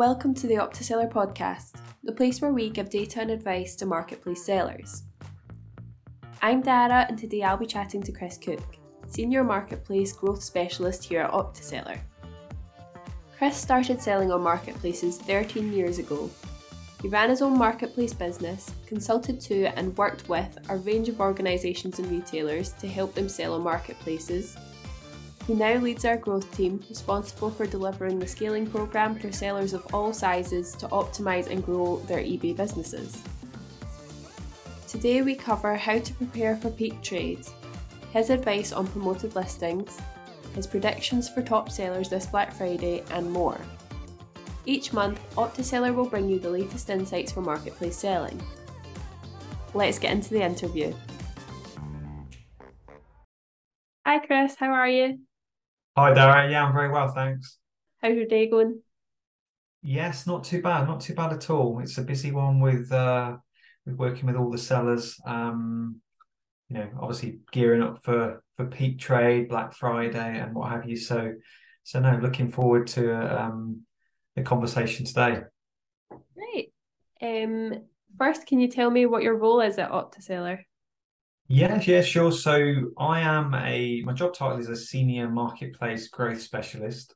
welcome 0.00 0.32
to 0.32 0.46
the 0.46 0.54
OptiSeller 0.54 1.12
podcast, 1.12 1.72
the 2.04 2.12
place 2.12 2.40
where 2.40 2.54
we 2.54 2.70
give 2.70 2.88
data 2.88 3.20
and 3.20 3.30
advice 3.30 3.76
to 3.76 3.84
marketplace 3.84 4.42
sellers. 4.42 5.02
I'm 6.40 6.62
Darrah, 6.62 7.06
and 7.06 7.18
today 7.18 7.42
I'll 7.42 7.58
be 7.58 7.66
chatting 7.66 8.02
to 8.04 8.10
Chris 8.10 8.38
Cook, 8.38 8.62
Senior 9.08 9.44
Marketplace 9.44 10.14
Growth 10.14 10.42
Specialist 10.42 11.04
here 11.04 11.20
at 11.20 11.32
OptiSeller. 11.32 11.98
Chris 13.36 13.58
started 13.58 14.00
selling 14.00 14.32
on 14.32 14.40
marketplaces 14.40 15.18
13 15.18 15.70
years 15.70 15.98
ago. 15.98 16.30
He 17.02 17.08
ran 17.08 17.28
his 17.28 17.42
own 17.42 17.58
marketplace 17.58 18.14
business, 18.14 18.72
consulted 18.86 19.38
to 19.42 19.66
and 19.78 19.94
worked 19.98 20.26
with 20.30 20.56
a 20.70 20.78
range 20.78 21.10
of 21.10 21.20
organisations 21.20 21.98
and 21.98 22.10
retailers 22.10 22.72
to 22.72 22.88
help 22.88 23.14
them 23.14 23.28
sell 23.28 23.52
on 23.52 23.60
marketplaces 23.60 24.56
he 25.50 25.56
now 25.56 25.74
leads 25.78 26.04
our 26.04 26.16
growth 26.16 26.56
team, 26.56 26.80
responsible 26.88 27.50
for 27.50 27.66
delivering 27.66 28.20
the 28.20 28.26
scaling 28.28 28.64
programme 28.64 29.18
for 29.18 29.32
sellers 29.32 29.72
of 29.72 29.84
all 29.92 30.12
sizes 30.12 30.76
to 30.76 30.86
optimise 30.90 31.50
and 31.50 31.64
grow 31.64 31.96
their 32.06 32.20
eBay 32.20 32.56
businesses. 32.56 33.20
Today 34.86 35.22
we 35.22 35.34
cover 35.34 35.74
how 35.74 35.98
to 35.98 36.14
prepare 36.14 36.54
for 36.54 36.70
peak 36.70 37.02
trades, 37.02 37.52
his 38.12 38.30
advice 38.30 38.72
on 38.72 38.86
promoted 38.86 39.34
listings, 39.34 39.98
his 40.54 40.68
predictions 40.68 41.28
for 41.28 41.42
top 41.42 41.68
sellers 41.68 42.08
this 42.08 42.26
Black 42.26 42.52
Friday, 42.52 43.02
and 43.10 43.28
more. 43.28 43.60
Each 44.66 44.92
month, 44.92 45.18
OptiSeller 45.34 45.92
will 45.92 46.08
bring 46.08 46.28
you 46.28 46.38
the 46.38 46.48
latest 46.48 46.88
insights 46.90 47.32
for 47.32 47.40
marketplace 47.40 47.96
selling. 47.96 48.40
Let's 49.74 49.98
get 49.98 50.12
into 50.12 50.30
the 50.30 50.44
interview. 50.44 50.94
Hi, 54.06 54.20
Chris, 54.24 54.54
how 54.56 54.70
are 54.70 54.88
you? 54.88 55.18
Hi, 56.00 56.14
Darrah. 56.14 56.50
Yeah, 56.50 56.64
I'm 56.64 56.72
very 56.72 56.88
well, 56.88 57.08
thanks. 57.08 57.58
How's 58.00 58.16
your 58.16 58.24
day 58.24 58.48
going? 58.48 58.80
Yes, 59.82 60.26
not 60.26 60.44
too 60.44 60.62
bad. 60.62 60.88
Not 60.88 61.02
too 61.02 61.14
bad 61.14 61.30
at 61.34 61.50
all. 61.50 61.78
It's 61.80 61.98
a 61.98 62.02
busy 62.02 62.30
one 62.30 62.58
with 62.58 62.90
uh, 62.90 63.36
with 63.84 63.96
working 63.96 64.24
with 64.24 64.36
all 64.36 64.50
the 64.50 64.56
sellers. 64.56 65.20
Um, 65.26 66.00
you 66.70 66.78
know, 66.78 66.88
obviously 66.98 67.40
gearing 67.52 67.82
up 67.82 68.02
for 68.02 68.42
for 68.56 68.64
peak 68.64 68.98
trade, 68.98 69.50
Black 69.50 69.74
Friday, 69.74 70.38
and 70.40 70.54
what 70.54 70.70
have 70.70 70.88
you. 70.88 70.96
So, 70.96 71.34
so 71.82 72.00
no, 72.00 72.18
looking 72.22 72.50
forward 72.50 72.86
to 72.86 73.38
um, 73.38 73.82
the 74.36 74.42
conversation 74.42 75.04
today. 75.04 75.42
Great. 76.34 76.72
Um, 77.20 77.74
first, 78.16 78.46
can 78.46 78.58
you 78.58 78.68
tell 78.68 78.88
me 78.88 79.04
what 79.04 79.22
your 79.22 79.36
role 79.36 79.60
is 79.60 79.78
at 79.78 79.90
OptiSeller? 79.90 80.60
Yeah, 81.52 81.80
yeah, 81.84 82.00
sure. 82.02 82.30
So 82.30 82.92
I 82.96 83.22
am 83.22 83.52
a 83.54 84.02
my 84.02 84.12
job 84.12 84.34
title 84.34 84.58
is 84.58 84.68
a 84.68 84.76
senior 84.76 85.28
marketplace 85.28 86.06
growth 86.06 86.40
specialist, 86.40 87.12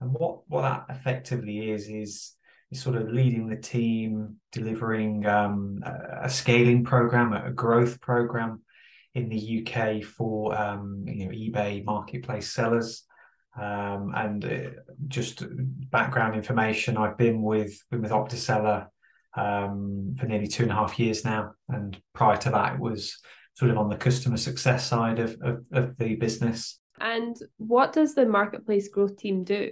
and 0.00 0.12
what 0.12 0.48
what 0.48 0.62
that 0.62 0.84
effectively 0.90 1.72
is 1.72 1.88
is 1.88 2.36
is 2.70 2.80
sort 2.80 2.94
of 2.94 3.08
leading 3.10 3.48
the 3.48 3.56
team, 3.56 4.36
delivering 4.52 5.26
um, 5.26 5.80
a, 5.84 6.26
a, 6.26 6.30
scaling 6.30 6.84
program, 6.84 7.32
a 7.32 7.50
growth 7.50 8.00
program 8.00 8.62
in 9.14 9.28
the 9.28 9.66
UK 9.66 10.04
for 10.04 10.56
um, 10.56 11.02
you 11.08 11.26
know 11.26 11.32
eBay 11.32 11.84
marketplace 11.84 12.52
sellers. 12.52 13.02
Um, 13.60 14.12
and 14.14 14.44
uh, 14.44 14.70
just 15.08 15.42
background 15.90 16.36
information, 16.36 16.96
I've 16.96 17.18
been 17.18 17.42
with 17.42 17.76
been 17.90 18.02
with 18.02 18.12
OptiSeller 18.12 18.86
um, 19.36 20.14
for 20.16 20.26
nearly 20.26 20.46
two 20.46 20.62
and 20.62 20.70
a 20.70 20.76
half 20.76 20.96
years 21.00 21.24
now, 21.24 21.54
and 21.68 22.00
prior 22.12 22.36
to 22.36 22.50
that, 22.50 22.74
it 22.74 22.78
was 22.78 23.18
sort 23.54 23.70
of 23.70 23.78
on 23.78 23.88
the 23.88 23.96
customer 23.96 24.36
success 24.36 24.86
side 24.86 25.18
of, 25.18 25.36
of, 25.40 25.64
of 25.72 25.96
the 25.96 26.16
business. 26.16 26.78
And 27.00 27.36
what 27.56 27.92
does 27.92 28.14
the 28.14 28.26
marketplace 28.26 28.88
growth 28.88 29.16
team 29.16 29.44
do? 29.44 29.70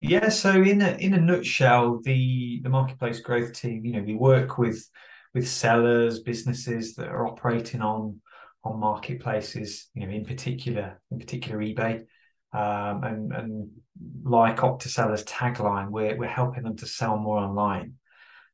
Yeah, 0.00 0.30
so 0.30 0.50
in 0.50 0.82
a 0.82 0.96
in 0.98 1.14
a 1.14 1.20
nutshell, 1.20 2.00
the 2.02 2.60
the 2.62 2.68
marketplace 2.68 3.20
growth 3.20 3.52
team, 3.52 3.84
you 3.84 3.92
know, 3.92 4.02
we 4.02 4.14
work 4.14 4.58
with 4.58 4.88
with 5.32 5.48
sellers, 5.48 6.20
businesses 6.20 6.96
that 6.96 7.08
are 7.08 7.26
operating 7.26 7.82
on 7.82 8.20
on 8.64 8.80
marketplaces, 8.80 9.88
you 9.94 10.06
know, 10.06 10.12
in 10.12 10.24
particular, 10.24 11.00
in 11.10 11.18
particular 11.18 11.58
eBay. 11.58 12.00
Um, 12.52 13.04
and 13.04 13.32
and 13.32 13.70
like 14.24 14.58
OptiSeller's 14.58 15.24
tagline, 15.24 15.90
we're 15.90 16.16
we're 16.16 16.26
helping 16.26 16.64
them 16.64 16.76
to 16.78 16.86
sell 16.86 17.16
more 17.16 17.38
online. 17.38 17.94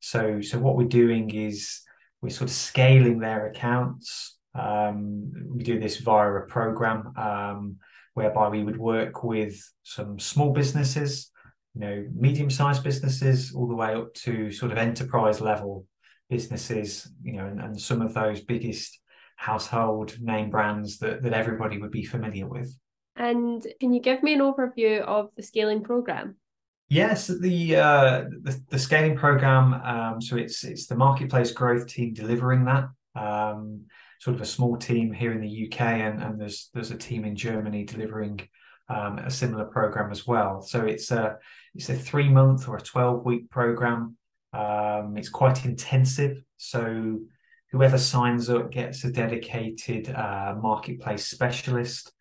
So 0.01 0.41
so 0.43 0.59
what 0.59 0.77
we're 0.77 0.85
doing 0.85 1.31
is 1.31 1.81
we're 2.21 2.31
sort 2.31 2.51
of 2.51 2.57
scaling 2.57 3.21
their 3.21 3.47
accounts 3.47 4.38
um, 4.55 5.33
we 5.55 5.63
do 5.63 5.79
this 5.79 5.99
via 5.99 6.31
a 6.33 6.47
program 6.47 7.13
um, 7.17 7.77
whereby 8.15 8.49
we 8.49 8.65
would 8.65 8.79
work 8.79 9.23
with 9.23 9.61
some 9.83 10.19
small 10.19 10.53
businesses, 10.53 11.31
you 11.75 11.81
know, 11.81 12.07
medium-sized 12.15 12.83
businesses, 12.83 13.55
all 13.55 13.69
the 13.69 13.75
way 13.75 13.95
up 13.95 14.13
to 14.15 14.51
sort 14.51 14.73
of 14.73 14.79
enterprise 14.79 15.41
level 15.41 15.87
businesses, 16.29 17.11
you 17.23 17.35
know, 17.35 17.47
and, 17.47 17.61
and 17.61 17.81
some 17.81 18.03
of 18.03 18.15
those 18.15 18.41
biggest 18.41 18.99
household 19.37 20.17
name 20.21 20.51
brands 20.51 20.99
that, 20.99 21.23
that 21.23 21.33
everybody 21.33 21.79
would 21.79 21.93
be 21.93 22.05
familiar 22.05 22.47
with. 22.47 22.77
And 23.17 23.67
can 23.81 23.93
you 23.93 24.01
give 24.01 24.23
me 24.23 24.35
an 24.35 24.41
overview 24.41 25.01
of 25.01 25.31
the 25.37 25.43
scaling 25.43 25.83
program? 25.83 26.37
Yes, 26.89 27.27
the 27.27 27.77
uh, 27.77 28.25
the, 28.43 28.61
the 28.71 28.79
scaling 28.79 29.17
program. 29.17 29.75
Um, 29.75 30.23
so 30.23 30.37
it's 30.37 30.65
it's 30.65 30.87
the 30.87 30.97
marketplace 30.97 31.53
growth 31.53 31.87
team 31.87 32.15
delivering 32.15 32.65
that. 32.65 32.89
Um, 33.15 33.87
sort 34.19 34.37
of 34.37 34.43
a 34.43 34.47
small 34.47 34.77
team 34.77 35.13
here 35.13 35.33
in 35.33 35.41
the 35.41 35.67
UK, 35.67 35.81
and, 35.81 36.23
and 36.23 36.41
there's 36.41 36.71
there's 36.75 36.91
a 36.91 36.97
team 36.97 37.25
in 37.25 37.37
Germany 37.37 37.85
delivering 37.85 38.41
um, 38.89 39.19
a 39.19 39.31
similar 39.31 39.65
program 39.65 40.11
as 40.11 40.27
well. 40.27 40.63
So 40.63 40.85
it's 40.85 41.11
a 41.11 41.37
it's 41.75 41.89
a 41.89 41.95
three 41.95 42.29
month 42.29 42.69
or 42.69 42.77
a 42.77 42.81
twelve 42.81 43.25
week 43.25 43.51
program. 43.51 44.17
Um, 44.53 45.15
it's 45.17 45.29
quite 45.29 45.65
intensive. 45.65 46.43
So 46.57 47.21
whoever 47.71 47.99
signs 47.99 48.49
up 48.49 48.71
gets 48.71 49.05
a 49.05 49.13
dedicated 49.13 50.11
uh, 50.11 50.55
marketplace 50.61 51.27
specialist. 51.27 52.13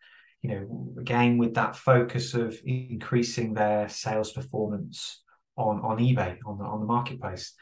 You 0.44 0.50
know, 0.52 0.94
again 1.00 1.38
with 1.38 1.56
that 1.56 1.75
focus 1.75 2.34
of 2.34 2.57
increasing 2.63 3.53
their 3.53 3.90
sales 3.90 4.31
performance 4.34 5.24
on 5.56 5.80
on 5.81 5.97
eBay 5.97 6.38
on 6.46 6.59
the 6.59 6.66
on 6.66 6.80
the 6.80 6.86
marketplace. 6.86 7.53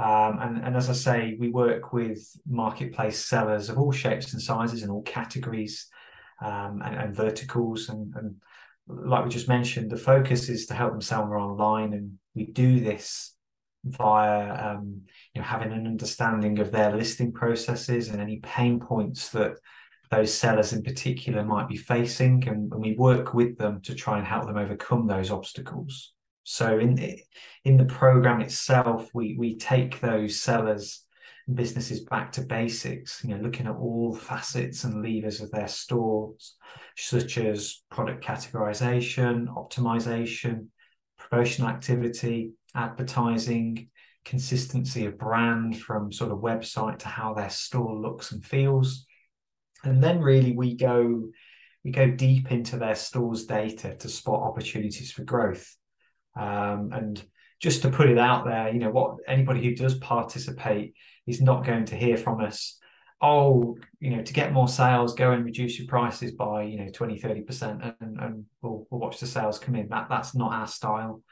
Um, 0.00 0.38
and, 0.40 0.64
and 0.64 0.76
as 0.76 0.88
I 0.88 0.94
say, 0.94 1.36
we 1.38 1.50
work 1.50 1.92
with 1.92 2.26
marketplace 2.48 3.22
sellers 3.22 3.68
of 3.68 3.76
all 3.76 3.92
shapes 3.92 4.32
and 4.32 4.40
sizes 4.40 4.82
and 4.82 4.90
all 4.90 5.02
categories 5.02 5.88
um, 6.42 6.80
and, 6.82 6.96
and, 6.96 7.14
verticals. 7.14 7.90
And, 7.90 8.14
and, 8.14 8.36
like 8.88 9.24
we 9.24 9.30
just 9.30 9.48
mentioned, 9.48 9.90
the 9.90 9.96
focus 9.96 10.48
is 10.48 10.66
to 10.66 10.74
help 10.74 10.92
them 10.92 11.02
sell 11.02 11.26
more 11.26 11.38
online. 11.38 11.92
And 11.92 12.18
we 12.34 12.46
do 12.46 12.80
this 12.80 13.34
via 13.84 14.72
um, 14.72 15.02
you 15.34 15.42
know, 15.42 15.46
having 15.46 15.72
an 15.72 15.86
understanding 15.86 16.58
of 16.60 16.72
their 16.72 16.96
listing 16.96 17.30
processes 17.30 18.08
and 18.08 18.20
any 18.20 18.38
pain 18.38 18.80
points 18.80 19.28
that 19.30 19.58
those 20.10 20.32
sellers 20.32 20.72
in 20.72 20.82
particular 20.82 21.44
might 21.44 21.68
be 21.68 21.76
facing. 21.76 22.48
And, 22.48 22.72
and 22.72 22.80
we 22.80 22.94
work 22.94 23.34
with 23.34 23.58
them 23.58 23.82
to 23.82 23.94
try 23.94 24.16
and 24.16 24.26
help 24.26 24.46
them 24.46 24.56
overcome 24.56 25.06
those 25.06 25.30
obstacles. 25.30 26.14
So 26.52 26.80
in 26.80 26.96
the, 26.96 27.22
in 27.64 27.76
the 27.76 27.84
program 27.84 28.40
itself, 28.40 29.08
we 29.14 29.36
we 29.38 29.56
take 29.56 30.00
those 30.00 30.40
sellers 30.40 31.06
businesses 31.54 32.00
back 32.00 32.32
to 32.32 32.40
basics. 32.42 33.22
You 33.22 33.36
know, 33.36 33.42
looking 33.42 33.68
at 33.68 33.76
all 33.76 34.16
facets 34.16 34.82
and 34.82 35.00
levers 35.00 35.40
of 35.40 35.52
their 35.52 35.68
stores, 35.68 36.56
such 36.96 37.38
as 37.38 37.84
product 37.88 38.24
categorization, 38.24 39.46
optimization, 39.46 40.66
promotional 41.16 41.70
activity, 41.70 42.50
advertising, 42.74 43.88
consistency 44.24 45.06
of 45.06 45.18
brand 45.18 45.78
from 45.78 46.12
sort 46.12 46.32
of 46.32 46.38
website 46.38 46.98
to 46.98 47.08
how 47.08 47.32
their 47.32 47.50
store 47.50 47.94
looks 47.94 48.32
and 48.32 48.44
feels. 48.44 49.06
And 49.84 50.02
then 50.02 50.20
really 50.20 50.50
we 50.50 50.74
go 50.74 51.28
we 51.84 51.92
go 51.92 52.10
deep 52.10 52.50
into 52.50 52.76
their 52.76 52.96
stores 52.96 53.46
data 53.46 53.94
to 53.94 54.08
spot 54.08 54.42
opportunities 54.42 55.12
for 55.12 55.22
growth. 55.22 55.76
Um, 56.36 56.90
and 56.92 57.22
just 57.60 57.82
to 57.82 57.90
put 57.90 58.08
it 58.08 58.18
out 58.18 58.44
there, 58.44 58.72
you 58.72 58.78
know, 58.78 58.90
what 58.90 59.16
anybody 59.26 59.62
who 59.62 59.74
does 59.74 59.94
participate 59.98 60.94
is 61.26 61.40
not 61.40 61.64
going 61.64 61.84
to 61.86 61.96
hear 61.96 62.16
from 62.16 62.40
us, 62.40 62.78
oh, 63.20 63.76
you 63.98 64.10
know, 64.10 64.22
to 64.22 64.32
get 64.32 64.52
more 64.52 64.68
sales, 64.68 65.14
go 65.14 65.32
and 65.32 65.44
reduce 65.44 65.78
your 65.78 65.86
prices 65.86 66.32
by, 66.32 66.62
you 66.62 66.78
know, 66.78 66.90
20, 66.90 67.20
30%, 67.20 67.94
and, 68.00 68.20
and 68.20 68.44
we'll, 68.62 68.86
we'll 68.90 69.00
watch 69.00 69.20
the 69.20 69.26
sales 69.26 69.58
come 69.58 69.74
in. 69.74 69.88
That 69.88 70.08
that's 70.08 70.34
not 70.34 70.52
our 70.52 70.66
style. 70.66 71.22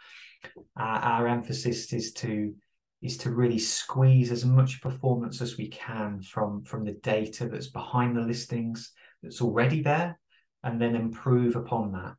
Uh, 0.79 0.83
our 0.83 1.27
emphasis 1.27 1.93
is 1.93 2.13
to 2.15 2.55
is 3.01 3.17
to 3.17 3.31
really 3.31 3.59
squeeze 3.59 4.33
as 4.33 4.45
much 4.45 4.83
performance 4.83 5.41
as 5.41 5.57
we 5.57 5.69
can 5.69 6.21
from 6.21 6.65
from 6.65 6.85
the 6.85 6.93
data 6.93 7.49
that's 7.49 7.69
behind 7.69 8.17
the 8.17 8.21
listings 8.21 8.93
that's 9.23 9.41
already 9.41 9.83
there 9.83 10.19
and 10.65 10.81
then 10.81 10.97
improve 10.97 11.55
upon 11.57 11.93
that 11.93 12.15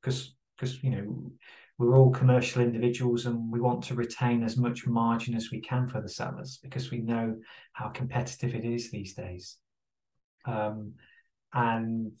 because 0.00 0.26
um, 0.26 0.34
because 0.56 0.82
you 0.82 0.90
know 0.90 1.32
we're 1.82 1.96
all 1.96 2.10
commercial 2.10 2.62
individuals 2.62 3.26
and 3.26 3.50
we 3.50 3.60
want 3.60 3.82
to 3.84 3.94
retain 3.94 4.44
as 4.44 4.56
much 4.56 4.86
margin 4.86 5.34
as 5.34 5.50
we 5.50 5.60
can 5.60 5.88
for 5.88 6.00
the 6.00 6.08
sellers 6.08 6.58
because 6.62 6.90
we 6.90 6.98
know 6.98 7.36
how 7.72 7.88
competitive 7.88 8.54
it 8.54 8.64
is 8.64 8.90
these 8.90 9.14
days. 9.14 9.56
Um, 10.44 10.94
and 11.52 12.12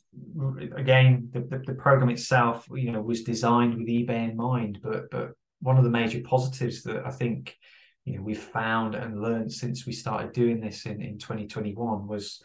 again, 0.76 1.30
the, 1.32 1.40
the, 1.40 1.58
the, 1.66 1.74
program 1.74 2.10
itself, 2.10 2.66
you 2.74 2.92
know, 2.92 3.00
was 3.00 3.22
designed 3.22 3.78
with 3.78 3.88
eBay 3.88 4.30
in 4.30 4.36
mind, 4.36 4.80
but 4.82 5.10
but 5.10 5.30
one 5.60 5.78
of 5.78 5.84
the 5.84 5.90
major 5.90 6.20
positives 6.20 6.82
that 6.82 7.06
I 7.06 7.10
think 7.10 7.56
you 8.04 8.16
know 8.16 8.22
we've 8.22 8.38
found 8.38 8.94
and 8.94 9.22
learned 9.22 9.52
since 9.52 9.86
we 9.86 9.92
started 9.92 10.32
doing 10.32 10.60
this 10.60 10.84
in 10.84 11.00
in 11.00 11.18
2021 11.18 12.06
was 12.06 12.42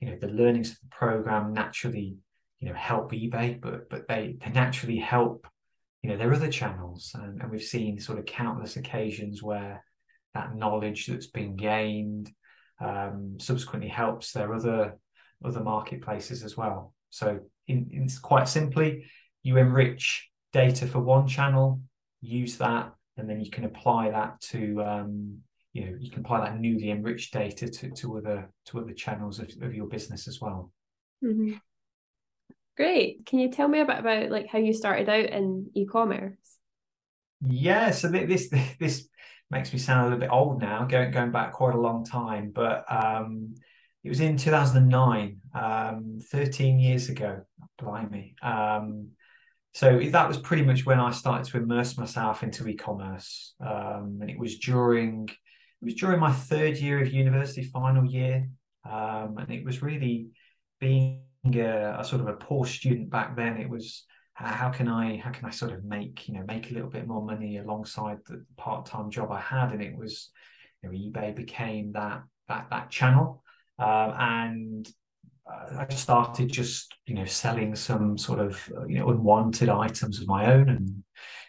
you 0.00 0.10
know 0.10 0.18
the 0.20 0.28
learnings 0.28 0.72
of 0.72 0.80
the 0.80 0.88
program 0.90 1.54
naturally 1.54 2.16
you 2.60 2.68
know 2.68 2.74
help 2.74 3.12
eBay, 3.12 3.58
but 3.58 3.88
but 3.88 4.06
they 4.06 4.36
they 4.44 4.50
naturally 4.50 4.98
help 4.98 5.46
you 6.06 6.12
know 6.12 6.18
there 6.18 6.30
are 6.30 6.34
other 6.34 6.52
channels, 6.52 7.10
and, 7.14 7.42
and 7.42 7.50
we've 7.50 7.60
seen 7.60 7.98
sort 7.98 8.20
of 8.20 8.26
countless 8.26 8.76
occasions 8.76 9.42
where 9.42 9.84
that 10.34 10.54
knowledge 10.54 11.06
that's 11.06 11.26
been 11.26 11.56
gained 11.56 12.30
um, 12.80 13.38
subsequently 13.40 13.88
helps 13.88 14.30
their 14.30 14.54
other 14.54 14.98
other 15.44 15.64
marketplaces 15.64 16.44
as 16.44 16.56
well. 16.56 16.94
So 17.10 17.40
in, 17.66 17.88
in 17.90 18.08
quite 18.22 18.46
simply, 18.46 19.06
you 19.42 19.56
enrich 19.56 20.30
data 20.52 20.86
for 20.86 21.00
one 21.00 21.26
channel, 21.26 21.80
use 22.20 22.56
that, 22.58 22.92
and 23.16 23.28
then 23.28 23.40
you 23.40 23.50
can 23.50 23.64
apply 23.64 24.10
that 24.10 24.40
to 24.52 24.80
um, 24.84 25.38
you 25.72 25.86
know 25.86 25.96
you 25.98 26.12
can 26.12 26.20
apply 26.20 26.38
that 26.42 26.60
newly 26.60 26.92
enriched 26.92 27.32
data 27.32 27.68
to, 27.68 27.90
to 27.90 28.18
other 28.18 28.48
to 28.66 28.78
other 28.78 28.92
channels 28.92 29.40
of, 29.40 29.50
of 29.60 29.74
your 29.74 29.88
business 29.88 30.28
as 30.28 30.40
well. 30.40 30.70
Mm-hmm. 31.24 31.54
Great. 32.76 33.24
Can 33.26 33.38
you 33.38 33.50
tell 33.50 33.68
me 33.68 33.80
a 33.80 33.86
bit 33.86 33.98
about 33.98 34.30
like 34.30 34.48
how 34.48 34.58
you 34.58 34.72
started 34.72 35.08
out 35.08 35.30
in 35.30 35.70
e-commerce? 35.74 36.36
Yeah, 37.46 37.90
so 37.90 38.08
this 38.08 38.50
this 38.80 39.08
makes 39.50 39.72
me 39.72 39.78
sound 39.78 40.00
a 40.00 40.04
little 40.04 40.20
bit 40.20 40.30
old 40.30 40.60
now, 40.60 40.84
going 40.84 41.10
going 41.10 41.32
back 41.32 41.52
quite 41.52 41.74
a 41.74 41.80
long 41.80 42.04
time, 42.04 42.50
but 42.54 42.84
um, 42.90 43.54
it 44.04 44.08
was 44.08 44.20
in 44.20 44.36
2009, 44.36 45.40
um, 45.54 46.18
13 46.30 46.78
years 46.78 47.08
ago. 47.08 47.42
Blimey. 47.78 48.34
Um, 48.42 49.08
so 49.74 50.00
that 50.00 50.28
was 50.28 50.38
pretty 50.38 50.62
much 50.62 50.86
when 50.86 50.98
I 50.98 51.10
started 51.10 51.50
to 51.50 51.58
immerse 51.58 51.98
myself 51.98 52.42
into 52.42 52.66
e-commerce, 52.66 53.54
um, 53.60 54.18
and 54.20 54.30
it 54.30 54.38
was 54.38 54.58
during 54.58 55.28
it 55.28 55.84
was 55.84 55.94
during 55.94 56.18
my 56.18 56.32
third 56.32 56.78
year 56.78 57.00
of 57.02 57.12
university, 57.12 57.62
final 57.62 58.04
year, 58.04 58.48
um, 58.90 59.36
and 59.38 59.50
it 59.50 59.64
was 59.64 59.82
really 59.82 60.28
being 60.80 61.25
a, 61.54 61.96
a, 62.00 62.04
sort 62.04 62.20
of 62.20 62.26
a 62.26 62.32
poor 62.32 62.66
student 62.66 63.10
back 63.10 63.36
then, 63.36 63.56
it 63.56 63.70
was 63.70 64.04
how 64.34 64.68
can 64.68 64.86
I 64.86 65.16
how 65.16 65.30
can 65.30 65.46
I 65.46 65.50
sort 65.50 65.72
of 65.72 65.82
make 65.84 66.28
you 66.28 66.34
know 66.34 66.44
make 66.46 66.70
a 66.70 66.74
little 66.74 66.90
bit 66.90 67.06
more 67.06 67.24
money 67.24 67.56
alongside 67.56 68.18
the 68.26 68.44
part 68.56 68.86
time 68.86 69.10
job 69.10 69.30
I 69.30 69.40
had, 69.40 69.72
and 69.72 69.82
it 69.82 69.96
was 69.96 70.30
you 70.82 70.90
know, 70.90 70.96
eBay 70.96 71.34
became 71.34 71.92
that 71.92 72.22
that 72.48 72.66
that 72.70 72.90
channel, 72.90 73.42
um, 73.78 74.12
and 74.18 74.88
I 75.46 75.86
started 75.90 76.52
just 76.52 76.94
you 77.06 77.14
know 77.14 77.24
selling 77.24 77.74
some 77.76 78.18
sort 78.18 78.40
of 78.40 78.70
you 78.88 78.98
know 78.98 79.08
unwanted 79.08 79.68
items 79.68 80.20
of 80.20 80.28
my 80.28 80.52
own, 80.52 80.68
and 80.68 81.04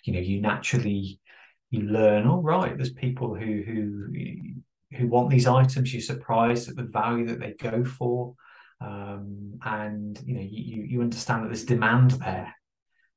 you 0.06 0.14
know 0.14 0.20
you 0.20 0.40
naturally 0.40 1.20
you 1.72 1.82
learn. 1.82 2.28
All 2.28 2.38
oh, 2.38 2.42
right, 2.42 2.78
there's 2.78 2.94
people 2.94 3.36
who 3.36 3.64
who 3.66 4.98
who 4.98 5.08
want 5.08 5.30
these 5.30 5.48
items. 5.48 5.94
You're 5.94 6.02
surprised 6.02 6.70
at 6.70 6.76
the 6.78 6.84
value 6.84 7.28
that 7.28 7.40
they 7.40 7.54
go 7.54 7.84
for 7.84 8.36
um, 8.80 9.60
and 9.66 10.20
you 10.26 10.36
know 10.36 10.42
you 10.42 10.84
you 10.84 11.02
understand 11.02 11.44
that 11.44 11.48
there's 11.48 11.66
demand 11.66 12.12
there. 12.12 12.54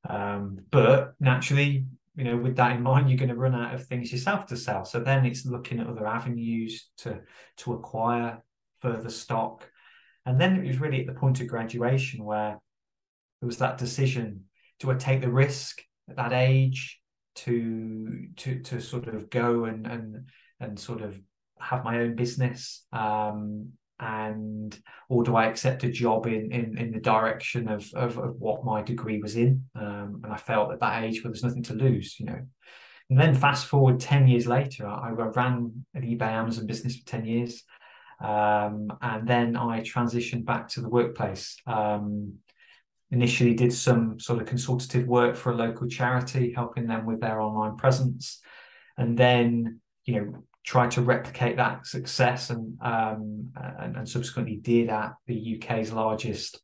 Um, 0.09 0.59
but 0.71 1.13
naturally, 1.19 1.85
you 2.15 2.23
know, 2.23 2.37
with 2.37 2.55
that 2.55 2.75
in 2.75 2.81
mind, 2.81 3.09
you're 3.09 3.19
going 3.19 3.29
to 3.29 3.35
run 3.35 3.55
out 3.55 3.73
of 3.73 3.85
things 3.85 4.11
yourself 4.11 4.47
to 4.47 4.57
sell. 4.57 4.85
So 4.85 4.99
then 4.99 5.25
it's 5.25 5.45
looking 5.45 5.79
at 5.79 5.87
other 5.87 6.07
avenues 6.07 6.89
to 6.99 7.19
to 7.57 7.73
acquire 7.73 8.41
further 8.81 9.09
stock. 9.09 9.69
And 10.25 10.39
then 10.39 10.57
it 10.57 10.67
was 10.67 10.79
really 10.79 11.01
at 11.01 11.07
the 11.07 11.19
point 11.19 11.41
of 11.41 11.47
graduation 11.47 12.23
where 12.23 12.59
there 13.39 13.47
was 13.47 13.57
that 13.57 13.77
decision: 13.77 14.45
do 14.79 14.91
I 14.91 14.95
take 14.95 15.21
the 15.21 15.31
risk 15.31 15.81
at 16.09 16.15
that 16.17 16.33
age 16.33 16.99
to 17.33 18.27
to 18.37 18.59
to 18.59 18.81
sort 18.81 19.07
of 19.07 19.29
go 19.29 19.65
and 19.65 19.87
and 19.87 20.29
and 20.59 20.79
sort 20.79 21.01
of 21.01 21.19
have 21.59 21.83
my 21.83 21.99
own 21.99 22.15
business 22.15 22.85
um, 22.91 23.69
and 24.01 24.77
or 25.09 25.23
do 25.23 25.35
I 25.35 25.45
accept 25.45 25.83
a 25.83 25.91
job 25.91 26.25
in 26.25 26.51
in, 26.51 26.77
in 26.77 26.91
the 26.91 26.99
direction 26.99 27.69
of, 27.69 27.87
of, 27.93 28.17
of 28.17 28.35
what 28.39 28.65
my 28.65 28.81
degree 28.81 29.21
was 29.21 29.37
in? 29.37 29.63
Um, 29.75 30.21
and 30.23 30.33
I 30.33 30.37
felt 30.37 30.73
at 30.73 30.79
that 30.79 31.03
age 31.03 31.23
where 31.23 31.31
there's 31.31 31.43
nothing 31.43 31.63
to 31.63 31.73
lose, 31.73 32.19
you 32.19 32.25
know. 32.25 32.39
And 33.09 33.19
then 33.19 33.35
fast 33.35 33.67
forward 33.67 33.99
ten 33.99 34.27
years 34.27 34.47
later, 34.47 34.87
I, 34.87 35.09
I 35.09 35.11
ran 35.11 35.85
an 35.93 36.01
eBay 36.01 36.31
Amazon 36.31 36.65
business 36.65 36.97
for 36.97 37.05
ten 37.05 37.25
years, 37.25 37.63
um, 38.19 38.91
and 39.01 39.27
then 39.27 39.55
I 39.55 39.81
transitioned 39.81 40.45
back 40.45 40.67
to 40.69 40.81
the 40.81 40.89
workplace. 40.89 41.57
Um, 41.67 42.35
initially, 43.11 43.53
did 43.53 43.71
some 43.71 44.19
sort 44.19 44.41
of 44.41 44.47
consultative 44.47 45.05
work 45.05 45.35
for 45.35 45.51
a 45.51 45.55
local 45.55 45.87
charity, 45.87 46.53
helping 46.55 46.87
them 46.87 47.05
with 47.05 47.21
their 47.21 47.39
online 47.39 47.75
presence, 47.75 48.41
and 48.97 49.15
then 49.15 49.79
you 50.05 50.15
know 50.15 50.43
tried 50.63 50.91
to 50.91 51.01
replicate 51.01 51.57
that 51.57 51.85
success 51.87 52.49
and, 52.49 52.77
um, 52.81 53.51
and, 53.55 53.97
and 53.97 54.09
subsequently 54.09 54.57
did 54.57 54.89
at 54.89 55.13
the 55.25 55.57
UK's 55.57 55.91
largest 55.91 56.61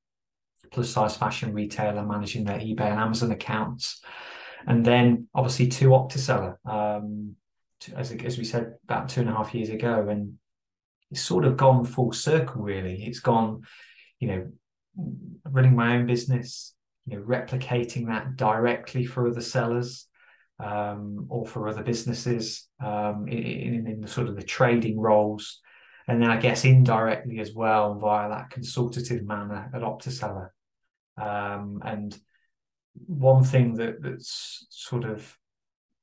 plus 0.72 0.90
size 0.90 1.18
fashion 1.18 1.54
retailer, 1.54 2.06
managing 2.06 2.44
their 2.44 2.60
eBay 2.60 2.92
and 2.92 3.00
Amazon 3.00 3.32
accounts, 3.32 4.02
and 4.68 4.86
then 4.86 5.28
obviously 5.34 5.68
to 5.68 5.90
Optiseller, 5.90 6.58
um, 6.66 7.36
to, 7.80 7.96
as 7.96 8.12
as 8.12 8.38
we 8.38 8.44
said 8.44 8.74
about 8.84 9.10
two 9.10 9.22
and 9.22 9.30
a 9.30 9.34
half 9.34 9.56
years 9.56 9.70
ago, 9.70 10.08
and 10.10 10.38
it's 11.10 11.22
sort 11.22 11.46
of 11.46 11.58
gone 11.58 11.86
full 11.86 12.12
circle. 12.12 12.62
Really, 12.62 13.06
it's 13.06 13.20
gone, 13.20 13.62
you 14.20 14.28
know, 14.28 14.52
running 15.46 15.76
my 15.76 15.96
own 15.96 16.06
business, 16.06 16.76
you 17.06 17.18
know, 17.18 17.24
replicating 17.24 18.08
that 18.08 18.36
directly 18.36 19.06
for 19.06 19.28
other 19.28 19.42
sellers 19.42 20.08
um, 20.59 21.27
or 21.30 21.45
for 21.45 21.68
other 21.68 21.83
businesses 21.83 22.68
um, 22.83 23.27
in, 23.27 23.88
in, 23.88 24.01
the 24.01 24.07
sort 24.07 24.27
of 24.27 24.36
the 24.36 24.44
trading 24.44 25.00
roles. 25.00 25.62
And 26.07 26.21
then 26.21 26.30
I 26.30 26.38
guess 26.38 26.65
indirectly 26.65 27.39
as 27.39 27.54
well 27.54 27.95
via 27.95 28.30
that 28.30 28.50
consultative 28.50 29.24
manner 29.24 29.69
at 29.74 29.81
Optiseller. 29.81 30.50
Um, 31.18 31.81
and 31.83 32.18
one 33.06 33.44
thing 33.44 33.75
that 33.75 34.01
that's 34.01 34.65
sort 34.69 35.04
of 35.04 35.38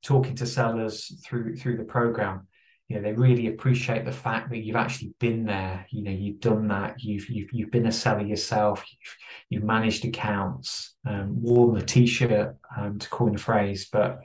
talking 0.03 0.35
to 0.35 0.45
sellers 0.45 1.11
through 1.25 1.55
through 1.55 1.77
the 1.77 1.83
program, 1.83 2.47
you 2.87 2.95
know, 2.95 3.01
they 3.01 3.13
really 3.13 3.47
appreciate 3.47 4.05
the 4.05 4.11
fact 4.11 4.51
that 4.51 4.59
you've 4.59 4.75
actually 4.75 5.13
been 5.19 5.45
there. 5.45 5.85
You 5.89 6.03
know, 6.03 6.11
you've 6.11 6.39
done 6.39 6.67
that. 6.67 7.01
You've 7.01 7.27
you've 7.29 7.49
you've 7.51 7.71
been 7.71 7.87
a 7.87 7.91
seller 7.91 8.21
yourself. 8.21 8.85
You've 8.89 9.15
you've 9.49 9.63
managed 9.63 10.05
accounts, 10.05 10.95
um, 11.07 11.41
worn 11.41 11.73
the 11.73 11.85
t-shirt, 11.85 12.55
um, 12.77 12.99
to 12.99 13.09
coin 13.09 13.35
a 13.35 13.39
phrase, 13.39 13.89
but 13.91 14.19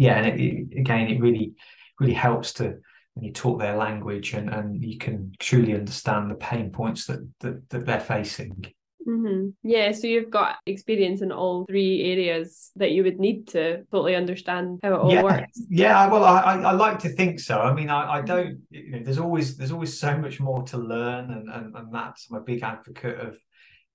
yeah, 0.00 0.16
and 0.16 0.26
it, 0.28 0.40
it, 0.40 0.78
again, 0.80 1.08
it 1.08 1.20
really 1.20 1.52
really 1.98 2.14
helps 2.14 2.54
to 2.54 2.76
when 3.12 3.24
you 3.24 3.32
talk 3.32 3.60
their 3.60 3.76
language 3.76 4.32
and 4.32 4.48
and 4.48 4.82
you 4.82 4.96
can 4.96 5.32
truly 5.38 5.74
understand 5.74 6.30
the 6.30 6.36
pain 6.36 6.70
points 6.70 7.04
that 7.06 7.20
that, 7.40 7.68
that 7.68 7.84
they're 7.84 8.00
facing. 8.00 8.64
Mm-hmm. 9.06 9.50
Yeah, 9.62 9.92
so 9.92 10.06
you've 10.06 10.30
got 10.30 10.56
experience 10.64 11.20
in 11.20 11.32
all 11.32 11.66
three 11.66 12.02
areas 12.12 12.70
that 12.76 12.92
you 12.92 13.02
would 13.02 13.18
need 13.18 13.48
to 13.48 13.84
totally 13.92 14.14
understand 14.14 14.80
how 14.82 14.94
it 14.94 15.00
all 15.00 15.12
yeah, 15.12 15.22
works. 15.22 15.62
Yeah, 15.68 16.06
well, 16.08 16.24
I, 16.24 16.54
I 16.54 16.72
like 16.72 16.98
to 17.00 17.08
think 17.10 17.40
so. 17.40 17.60
I 17.60 17.74
mean, 17.74 17.90
I, 17.90 18.18
I 18.18 18.20
don't. 18.22 18.60
You 18.70 18.92
know, 18.92 19.00
there's 19.02 19.18
always 19.18 19.56
there's 19.58 19.72
always 19.72 19.98
so 19.98 20.16
much 20.16 20.40
more 20.40 20.62
to 20.64 20.78
learn, 20.78 21.30
and 21.30 21.50
and, 21.50 21.76
and 21.76 21.94
that's 21.94 22.28
I'm 22.30 22.38
a 22.38 22.40
big 22.40 22.62
advocate 22.62 23.20
of 23.20 23.38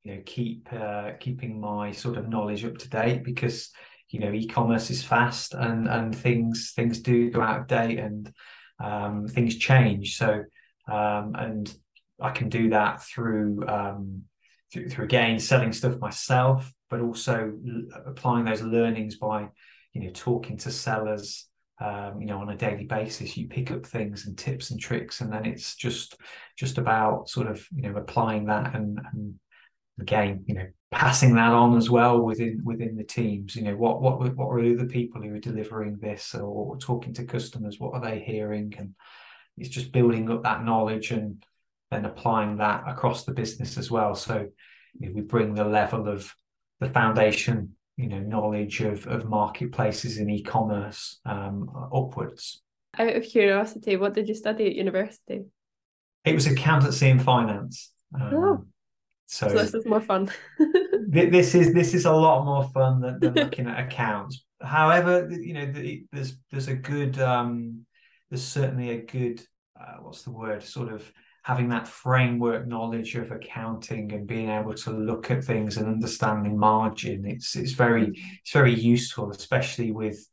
you 0.04 0.16
know 0.16 0.22
keep 0.26 0.68
uh, 0.72 1.12
keeping 1.20 1.60
my 1.60 1.92
sort 1.92 2.18
of 2.18 2.30
knowledge 2.30 2.64
up 2.64 2.78
to 2.78 2.90
date 2.90 3.24
because 3.24 3.72
you 4.10 4.20
know 4.20 4.32
e-commerce 4.32 4.90
is 4.90 5.04
fast 5.04 5.54
and 5.54 5.88
and 5.88 6.16
things 6.16 6.74
things 6.76 7.00
do 7.00 7.30
go 7.30 7.42
out 7.42 7.62
of 7.62 7.68
date 7.68 8.00
and 8.00 8.32
um, 8.84 9.28
things 9.28 9.56
change. 9.56 10.18
So 10.18 10.44
um, 10.88 11.34
and 11.36 11.74
I 12.22 12.32
can 12.32 12.50
do 12.50 12.70
that 12.70 13.04
through, 13.04 13.68
um, 13.68 14.24
through 14.72 14.90
through 14.90 15.06
again 15.06 15.40
selling 15.40 15.74
stuff 15.74 16.00
myself 16.00 16.72
but 16.90 17.02
also 17.02 17.52
applying 18.06 18.46
those 18.46 18.62
learnings 18.62 19.18
by 19.18 19.48
you 19.94 20.02
know 20.02 20.12
talking 20.14 20.58
to 20.58 20.72
sellers 20.72 21.48
um, 21.82 22.22
you 22.22 22.28
know 22.28 22.40
on 22.40 22.50
a 22.50 22.58
daily 22.58 22.86
basis. 22.86 23.36
You 23.36 23.48
pick 23.48 23.72
up 23.72 23.86
things 23.86 24.28
and 24.28 24.38
tips 24.38 24.72
and 24.72 24.80
tricks 24.80 25.22
and 25.22 25.32
then 25.32 25.46
it's 25.46 25.76
just 25.76 26.18
just 26.58 26.78
about 26.78 27.30
sort 27.30 27.48
of 27.48 27.66
you 27.76 27.82
know 27.82 27.98
applying 27.98 28.46
that 28.46 28.76
and, 28.76 29.00
and 29.12 29.40
again, 30.00 30.44
you 30.48 30.56
know, 30.56 30.68
passing 30.96 31.36
that 31.36 31.52
on 31.52 31.76
as 31.76 31.90
well 31.90 32.22
within 32.22 32.62
within 32.64 32.96
the 32.96 33.04
teams. 33.04 33.56
You 33.56 33.64
know, 33.64 33.76
what 33.76 34.02
what 34.02 34.36
what 34.36 34.48
are 34.48 34.76
the 34.76 34.86
people 34.86 35.22
who 35.22 35.36
are 35.36 35.40
delivering 35.40 35.98
this 35.98 36.34
or 36.34 36.78
talking 36.78 37.14
to 37.16 37.26
customers? 37.26 37.80
What 37.80 37.94
are 37.94 38.02
they 38.02 38.20
hearing? 38.20 38.74
And 38.78 38.96
it's 39.58 39.70
just 39.70 39.92
building 39.92 40.32
up 40.32 40.44
that 40.44 40.64
knowledge 40.64 41.12
and 41.12 41.46
then 41.92 42.06
applying 42.06 42.58
that 42.58 42.84
across 42.88 43.26
the 43.26 43.34
business 43.34 43.78
as 43.78 43.92
well. 43.92 44.16
So 44.16 44.48
you 45.00 45.08
know, 45.08 45.14
we 45.14 45.22
bring 45.22 45.54
the 45.54 45.66
level 45.66 46.08
of 46.08 46.34
the 46.80 46.90
foundation, 46.90 47.76
you 47.98 48.08
know, 48.08 48.20
knowledge 48.20 48.80
of 48.80 49.06
of 49.06 49.26
marketplaces 49.26 50.18
and 50.18 50.32
e-commerce 50.32 51.20
um, 51.26 51.70
upwards. 51.94 52.62
Out 52.98 53.16
of 53.16 53.24
curiosity, 53.24 53.98
what 53.98 54.14
did 54.14 54.30
you 54.30 54.34
study 54.34 54.68
at 54.68 54.76
university? 54.76 55.44
It 56.24 56.34
was 56.34 56.48
accountancy 56.48 57.10
and 57.10 57.22
finance. 57.22 57.92
Um, 58.18 58.34
oh 58.34 58.66
so, 59.28 59.48
so 59.48 59.54
this 59.56 59.74
is 59.74 59.86
more 59.86 60.02
fun. 60.02 60.30
this 61.08 61.56
is 61.56 61.74
this 61.74 61.94
is 61.94 62.06
a 62.06 62.14
lot 62.14 62.46
more 62.46 62.70
fun 62.70 63.02
than, 63.02 63.20
than 63.20 63.34
looking 63.34 63.68
at 63.68 63.80
accounts. 63.80 64.44
however, 64.62 65.28
you 65.32 65.54
know, 65.54 65.72
there's 66.12 66.38
there's 66.52 66.68
a 66.68 66.76
good 66.76 67.20
um, 67.20 67.86
there's 68.30 68.44
certainly 68.44 68.92
a 68.92 69.02
good 69.02 69.42
uh, 69.80 69.98
what's 70.02 70.24
the 70.24 70.32
word 70.32 70.64
sort 70.64 70.92
of 70.92 71.12
having 71.44 71.70
that 71.70 71.88
framework 71.88 72.68
knowledge 72.68 73.16
of 73.16 73.32
accounting 73.32 74.12
and 74.14 74.26
being 74.26 74.50
able 74.50 74.74
to 74.74 74.90
look 74.90 75.30
at 75.30 75.44
things 75.44 75.78
and 75.78 75.88
understanding 75.88 76.58
margin 76.58 77.24
it's 77.24 77.56
it's 77.56 77.74
very 77.74 78.08
it's 78.42 78.52
very 78.52 78.74
useful 78.74 79.30
especially 79.30 79.92
with 79.92 80.28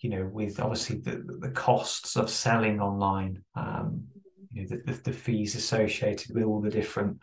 you 0.00 0.08
know 0.08 0.24
with 0.32 0.58
obviously 0.58 0.98
the 1.00 1.22
the 1.40 1.50
costs 1.50 2.16
of 2.16 2.30
selling 2.30 2.80
online 2.80 3.42
um 3.56 4.04
you 4.52 4.62
know 4.62 4.68
the, 4.68 4.92
the, 4.92 5.02
the 5.02 5.12
fees 5.12 5.54
associated 5.54 6.34
with 6.34 6.44
all 6.44 6.62
the 6.62 6.70
different 6.70 7.20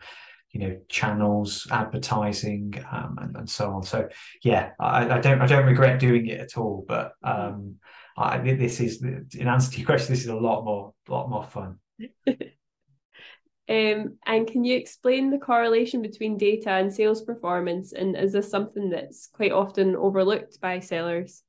you 0.52 0.60
know 0.60 0.78
channels 0.88 1.66
advertising 1.70 2.74
um, 2.90 3.18
and, 3.20 3.36
and 3.36 3.50
so 3.50 3.72
on 3.72 3.82
so 3.82 4.08
yeah 4.42 4.70
I, 4.78 5.08
I 5.08 5.20
don't 5.20 5.40
i 5.40 5.46
don't 5.46 5.66
regret 5.66 5.98
doing 5.98 6.26
it 6.26 6.40
at 6.40 6.56
all 6.56 6.84
but 6.86 7.12
um 7.22 7.76
I, 8.16 8.38
this 8.38 8.78
is 8.78 9.02
in 9.02 9.48
answer 9.48 9.72
to 9.72 9.78
your 9.78 9.86
question 9.86 10.12
this 10.12 10.22
is 10.22 10.28
a 10.28 10.36
lot 10.36 10.64
more 10.64 10.92
lot 11.08 11.30
more 11.30 11.44
fun 11.44 11.78
Um, 13.68 14.18
and 14.26 14.46
can 14.46 14.64
you 14.64 14.76
explain 14.76 15.30
the 15.30 15.38
correlation 15.38 16.02
between 16.02 16.36
data 16.36 16.70
and 16.70 16.92
sales 16.92 17.22
performance? 17.22 17.92
And 17.92 18.16
is 18.16 18.32
this 18.32 18.50
something 18.50 18.90
that's 18.90 19.28
quite 19.28 19.52
often 19.52 19.96
overlooked 19.96 20.60
by 20.60 20.80
sellers? 20.80 21.42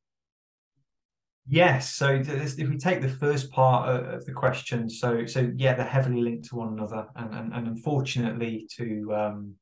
Yes. 1.46 1.94
So 1.94 2.22
if 2.26 2.58
we 2.58 2.78
take 2.78 3.02
the 3.02 3.10
first 3.10 3.52
part 3.52 3.90
of 3.90 4.26
the 4.26 4.32
question, 4.32 4.90
so 4.90 5.26
so 5.26 5.52
yeah, 5.56 5.74
they're 5.74 5.86
heavily 5.86 6.22
linked 6.22 6.50
to 6.50 6.56
one 6.56 6.74
another, 6.74 7.08
and 7.16 7.34
and, 7.34 7.54
and 7.54 7.68
unfortunately, 7.68 8.68
to 8.78 9.14
um, 9.14 9.56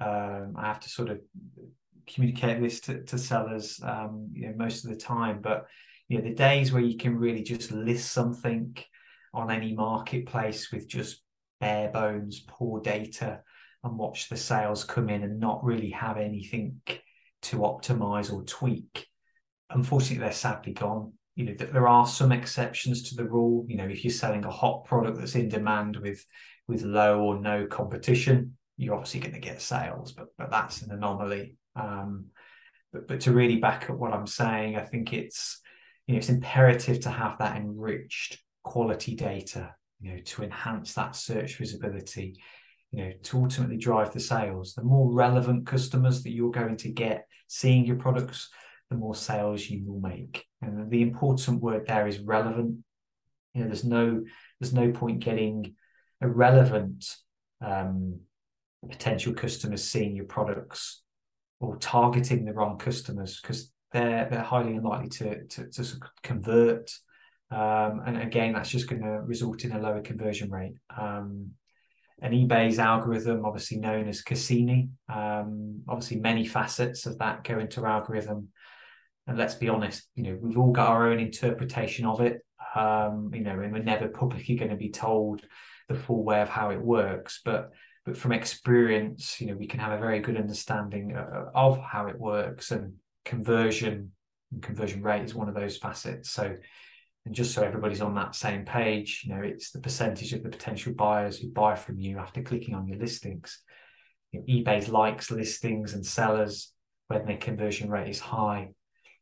um, 0.00 0.54
I 0.56 0.66
have 0.66 0.80
to 0.80 0.88
sort 0.90 1.08
of 1.08 1.20
communicate 2.06 2.60
this 2.60 2.80
to, 2.80 3.02
to 3.04 3.18
sellers, 3.18 3.80
um, 3.82 4.28
you 4.32 4.48
know, 4.48 4.54
most 4.56 4.84
of 4.84 4.90
the 4.90 4.96
time. 4.96 5.40
But 5.40 5.66
you 6.08 6.18
know, 6.18 6.24
the 6.24 6.34
days 6.34 6.72
where 6.72 6.82
you 6.82 6.98
can 6.98 7.16
really 7.16 7.42
just 7.42 7.72
list 7.72 8.12
something 8.12 8.76
on 9.32 9.50
any 9.50 9.74
marketplace 9.74 10.70
with 10.72 10.88
just 10.88 11.22
bare 11.60 11.88
bones, 11.88 12.44
poor 12.46 12.80
data, 12.80 13.40
and 13.82 13.98
watch 13.98 14.28
the 14.28 14.36
sales 14.36 14.84
come 14.84 15.08
in 15.08 15.22
and 15.22 15.40
not 15.40 15.64
really 15.64 15.90
have 15.90 16.18
anything 16.18 16.80
to 17.42 17.58
optimize 17.58 18.32
or 18.32 18.42
tweak. 18.44 19.06
Unfortunately, 19.70 20.18
they're 20.18 20.32
sadly 20.32 20.72
gone. 20.72 21.12
You 21.34 21.46
know, 21.46 21.54
there 21.54 21.88
are 21.88 22.06
some 22.06 22.32
exceptions 22.32 23.10
to 23.10 23.14
the 23.14 23.24
rule. 23.28 23.64
You 23.68 23.76
know, 23.76 23.86
if 23.86 24.04
you're 24.04 24.12
selling 24.12 24.44
a 24.44 24.50
hot 24.50 24.84
product 24.84 25.18
that's 25.18 25.34
in 25.34 25.48
demand 25.48 25.96
with 25.96 26.24
with 26.66 26.82
low 26.82 27.20
or 27.20 27.40
no 27.40 27.66
competition, 27.66 28.56
you're 28.76 28.94
obviously 28.94 29.20
going 29.20 29.34
to 29.34 29.40
get 29.40 29.62
sales, 29.62 30.12
but 30.12 30.28
but 30.36 30.50
that's 30.50 30.82
an 30.82 30.92
anomaly. 30.92 31.56
Um, 31.76 32.26
but 32.92 33.06
but 33.06 33.20
to 33.20 33.32
really 33.32 33.56
back 33.56 33.88
up 33.88 33.96
what 33.96 34.12
I'm 34.12 34.26
saying, 34.26 34.76
I 34.76 34.84
think 34.84 35.12
it's 35.12 35.60
you 36.06 36.14
know 36.14 36.18
it's 36.18 36.28
imperative 36.28 37.00
to 37.00 37.10
have 37.10 37.38
that 37.38 37.56
enriched 37.56 38.38
quality 38.64 39.14
data 39.14 39.74
you 40.00 40.12
know, 40.12 40.20
to 40.24 40.42
enhance 40.42 40.94
that 40.94 41.16
search 41.16 41.56
visibility, 41.56 42.36
you 42.92 43.04
know, 43.04 43.12
to 43.22 43.38
ultimately 43.38 43.76
drive 43.76 44.12
the 44.12 44.20
sales. 44.20 44.74
The 44.74 44.82
more 44.82 45.12
relevant 45.12 45.66
customers 45.66 46.22
that 46.22 46.30
you're 46.30 46.50
going 46.50 46.76
to 46.78 46.90
get 46.90 47.26
seeing 47.48 47.84
your 47.84 47.96
products, 47.96 48.48
the 48.90 48.96
more 48.96 49.14
sales 49.14 49.68
you 49.68 49.84
will 49.86 50.00
make. 50.00 50.44
And 50.62 50.90
the 50.90 51.02
important 51.02 51.60
word 51.60 51.86
there 51.86 52.06
is 52.06 52.18
relevant. 52.18 52.78
You 53.54 53.62
know, 53.62 53.66
there's 53.66 53.84
no 53.84 54.24
there's 54.60 54.72
no 54.72 54.90
point 54.92 55.20
getting 55.20 55.74
irrelevant 56.20 57.04
um, 57.60 58.20
potential 58.88 59.34
customers 59.34 59.84
seeing 59.84 60.16
your 60.16 60.26
products 60.26 61.02
or 61.60 61.76
targeting 61.76 62.44
the 62.44 62.52
wrong 62.52 62.78
customers 62.78 63.40
because 63.40 63.72
they're 63.92 64.28
they're 64.30 64.42
highly 64.42 64.76
unlikely 64.76 65.08
to 65.08 65.44
to, 65.46 65.70
to 65.70 65.84
convert 66.22 66.90
um, 67.50 68.02
and 68.06 68.20
again, 68.20 68.52
that's 68.52 68.68
just 68.68 68.88
going 68.88 69.02
to 69.02 69.22
result 69.22 69.64
in 69.64 69.72
a 69.72 69.80
lower 69.80 70.02
conversion 70.02 70.50
rate. 70.50 70.74
Um, 70.96 71.52
and 72.20 72.34
eBay's 72.34 72.78
algorithm, 72.78 73.44
obviously 73.44 73.78
known 73.78 74.08
as 74.08 74.22
Cassini, 74.22 74.90
um, 75.08 75.82
obviously 75.88 76.18
many 76.18 76.44
facets 76.46 77.06
of 77.06 77.18
that 77.18 77.44
go 77.44 77.58
into 77.58 77.86
algorithm. 77.86 78.48
And 79.28 79.38
let's 79.38 79.54
be 79.54 79.68
honest, 79.68 80.08
you 80.14 80.24
know, 80.24 80.38
we've 80.40 80.58
all 80.58 80.72
got 80.72 80.88
our 80.88 81.10
own 81.10 81.20
interpretation 81.20 82.06
of 82.06 82.20
it. 82.20 82.40
Um, 82.74 83.30
you 83.32 83.42
know, 83.42 83.60
and 83.60 83.72
we're 83.72 83.82
never 83.82 84.08
publicly 84.08 84.56
going 84.56 84.70
to 84.70 84.76
be 84.76 84.90
told 84.90 85.42
the 85.88 85.94
full 85.94 86.24
way 86.24 86.42
of 86.42 86.48
how 86.48 86.70
it 86.70 86.80
works. 86.80 87.40
But 87.44 87.70
but 88.04 88.16
from 88.16 88.32
experience, 88.32 89.40
you 89.40 89.48
know, 89.48 89.56
we 89.56 89.66
can 89.66 89.80
have 89.80 89.92
a 89.92 90.00
very 90.00 90.20
good 90.20 90.38
understanding 90.38 91.14
of, 91.14 91.48
of 91.54 91.78
how 91.78 92.06
it 92.06 92.18
works. 92.18 92.70
And 92.70 92.94
conversion 93.24 94.12
and 94.50 94.62
conversion 94.62 95.02
rate 95.02 95.24
is 95.24 95.34
one 95.34 95.48
of 95.48 95.54
those 95.54 95.76
facets. 95.76 96.30
So 96.30 96.56
and 97.26 97.34
just 97.34 97.52
so 97.52 97.62
everybody's 97.62 98.00
on 98.00 98.14
that 98.14 98.34
same 98.34 98.64
page, 98.64 99.24
you 99.26 99.34
know, 99.34 99.42
it's 99.42 99.70
the 99.70 99.80
percentage 99.80 100.32
of 100.32 100.42
the 100.42 100.48
potential 100.48 100.94
buyers 100.94 101.38
who 101.38 101.50
buy 101.50 101.74
from 101.74 101.98
you 101.98 102.16
after 102.16 102.42
clicking 102.42 102.74
on 102.74 102.88
your 102.88 102.98
listings. 102.98 103.60
You 104.32 104.40
know, 104.40 104.46
eBay 104.46 104.88
likes 104.88 105.30
listings 105.30 105.92
and 105.92 106.06
sellers 106.06 106.72
when 107.08 107.26
their 107.26 107.36
conversion 107.36 107.90
rate 107.90 108.08
is 108.08 108.18
high. 108.18 108.70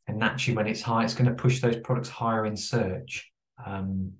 And 0.07 0.19
naturally, 0.19 0.57
when 0.57 0.67
it's 0.69 0.83
high, 0.83 1.05
it's 1.05 1.15
going 1.15 1.29
to 1.29 1.35
push 1.35 1.61
those 1.61 1.77
products 1.77 2.09
higher 2.09 2.47
in 2.47 2.57
search. 2.57 3.31
Um, 3.65 4.13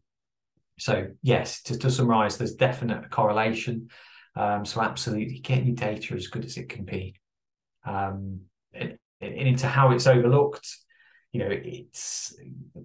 so, 0.79 1.09
yes, 1.23 1.63
to, 1.63 1.79
to 1.79 1.91
summarize, 1.91 2.37
there's 2.37 2.55
definite 2.55 3.11
correlation. 3.11 3.89
Um, 4.35 4.65
so, 4.65 4.81
absolutely, 4.83 5.39
get 5.39 5.65
your 5.65 5.77
data 5.77 6.15
as 6.15 6.27
good 6.27 6.45
as 6.45 6.57
it 6.57 6.69
can 6.69 6.85
be. 6.85 7.15
Um, 7.85 8.41
and, 8.73 8.99
and 9.21 9.35
into 9.35 9.69
how 9.69 9.93
it's 9.93 10.07
overlooked, 10.07 10.69
you 11.37 11.45
know 11.45 11.51
it's 11.51 12.35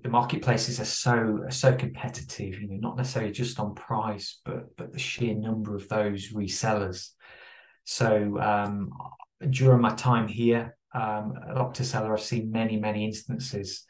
the 0.01 0.10
marketplaces 0.10 0.77
are 0.81 0.86
so 0.86 1.39
are 1.46 1.51
so 1.51 1.74
competitive 1.74 2.60
you 2.60 2.67
know 2.67 2.75
not 2.75 2.98
necessarily 2.98 3.31
just 3.31 3.62
on 3.62 3.74
price 3.75 4.41
but 4.43 4.75
but 4.75 4.91
the 4.91 5.00
sheer 5.00 5.34
number 5.34 5.74
of 5.74 5.88
those 5.88 6.34
resellers 6.34 7.12
so 7.86 8.38
um, 8.41 8.91
during 9.50 9.79
my 9.79 9.96
time 9.96 10.27
here 10.27 10.75
um, 10.93 11.33
at 11.50 11.55
Optiseller 11.55 12.13
I've 12.13 12.21
seen 12.21 12.51
many 12.51 12.77
many 12.77 13.05
instances 13.05 13.86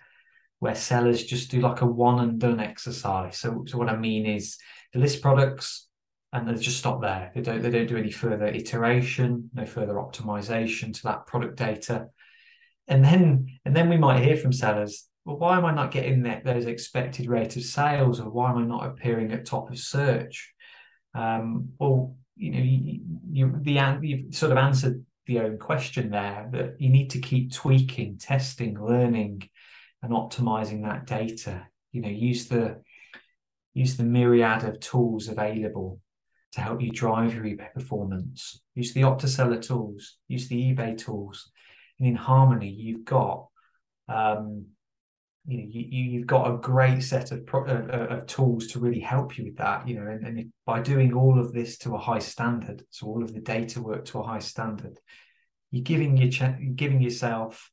where 0.59 0.75
sellers 0.75 1.23
just 1.23 1.49
do 1.49 1.59
like 1.59 1.81
a 1.81 1.85
one 1.85 2.19
and 2.19 2.39
done 2.39 2.59
exercise. 2.59 3.37
So 3.37 3.65
so 3.67 3.77
what 3.77 3.89
I 3.89 3.97
mean 3.97 4.25
is 4.25 4.57
they 4.93 4.99
list 4.99 5.21
products 5.21 5.87
and 6.33 6.47
they 6.47 6.53
just 6.61 6.77
stop 6.77 7.01
there. 7.01 7.31
They 7.33 7.41
don't 7.41 7.61
they 7.61 7.71
don't 7.71 7.87
do 7.87 7.97
any 7.97 8.11
further 8.11 8.45
iteration 8.45 9.49
no 9.53 9.65
further 9.65 9.95
optimization 9.95 10.93
to 10.93 11.03
that 11.03 11.25
product 11.25 11.57
data. 11.57 12.07
And 12.87 13.03
then 13.03 13.47
and 13.65 13.75
then 13.75 13.89
we 13.89 13.97
might 13.97 14.23
hear 14.23 14.37
from 14.37 14.53
sellers 14.53 15.07
well 15.25 15.37
why 15.37 15.57
am 15.57 15.65
i 15.65 15.73
not 15.73 15.91
getting 15.91 16.23
that 16.23 16.43
those 16.43 16.65
expected 16.65 17.27
rate 17.27 17.55
of 17.55 17.63
sales 17.63 18.19
or 18.19 18.29
why 18.29 18.49
am 18.49 18.57
i 18.57 18.63
not 18.63 18.87
appearing 18.87 19.31
at 19.31 19.45
top 19.45 19.69
of 19.69 19.79
search? 19.79 20.53
Um, 21.13 21.69
well 21.79 22.15
you 22.35 22.51
know 22.51 22.59
you, 22.59 23.01
you 23.31 23.59
the 23.61 23.99
you've 24.01 24.33
sort 24.35 24.51
of 24.51 24.57
answered 24.57 25.05
the 25.31 25.39
own 25.39 25.57
question 25.57 26.11
there 26.11 26.49
that 26.51 26.75
you 26.79 26.89
need 26.89 27.09
to 27.11 27.19
keep 27.19 27.53
tweaking 27.53 28.17
testing 28.17 28.81
learning 28.81 29.47
and 30.03 30.11
optimizing 30.11 30.83
that 30.83 31.05
data. 31.05 31.67
You 31.91 32.01
know 32.01 32.09
use 32.09 32.47
the 32.47 32.81
use 33.73 33.95
the 33.95 34.03
myriad 34.03 34.63
of 34.63 34.79
tools 34.79 35.29
available 35.29 36.01
to 36.53 36.61
help 36.61 36.81
you 36.81 36.91
drive 36.91 37.33
your 37.33 37.45
ebay 37.45 37.73
performance. 37.73 38.61
Use 38.75 38.93
the 38.93 39.01
optiseller 39.01 39.61
tools 39.61 40.17
use 40.27 40.47
the 40.49 40.73
ebay 40.73 40.97
tools. 40.97 41.49
And 41.99 42.07
in 42.09 42.15
harmony 42.15 42.69
you've 42.69 43.05
got 43.05 43.47
um, 44.09 44.65
you 45.45 45.57
know 45.57 45.65
you, 45.69 45.81
you've 45.81 46.27
got 46.27 46.51
a 46.51 46.57
great 46.57 47.01
set 47.01 47.31
of, 47.31 47.45
pro- 47.45 47.65
uh, 47.65 47.87
uh, 47.91 48.15
of 48.15 48.25
tools 48.27 48.67
to 48.67 48.79
really 48.79 48.99
help 48.99 49.37
you 49.37 49.45
with 49.45 49.57
that 49.57 49.87
you 49.87 49.95
know 49.95 50.09
and, 50.09 50.25
and 50.25 50.39
if, 50.39 50.47
by 50.65 50.79
doing 50.79 51.13
all 51.13 51.39
of 51.39 51.51
this 51.53 51.77
to 51.77 51.95
a 51.95 51.99
high 51.99 52.19
standard 52.19 52.83
so 52.89 53.07
all 53.07 53.23
of 53.23 53.33
the 53.33 53.39
data 53.39 53.81
work 53.81 54.05
to 54.05 54.19
a 54.19 54.23
high 54.23 54.39
standard 54.39 54.99
you're 55.71 55.83
giving 55.83 56.15
your 56.15 56.29
ch- 56.29 56.75
giving 56.75 57.01
yourself 57.01 57.71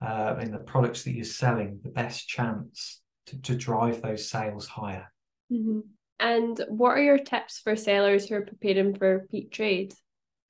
uh, 0.00 0.36
in 0.40 0.52
the 0.52 0.58
products 0.58 1.02
that 1.02 1.12
you're 1.12 1.24
selling 1.24 1.80
the 1.82 1.90
best 1.90 2.28
chance 2.28 3.00
to, 3.26 3.40
to 3.42 3.56
drive 3.56 4.00
those 4.00 4.28
sales 4.28 4.68
higher 4.68 5.10
mm-hmm. 5.52 5.80
and 6.20 6.64
what 6.68 6.90
are 6.90 7.02
your 7.02 7.18
tips 7.18 7.58
for 7.58 7.74
sellers 7.74 8.28
who 8.28 8.36
are 8.36 8.46
preparing 8.46 8.94
for 8.94 9.26
peak 9.30 9.50
trade 9.50 9.92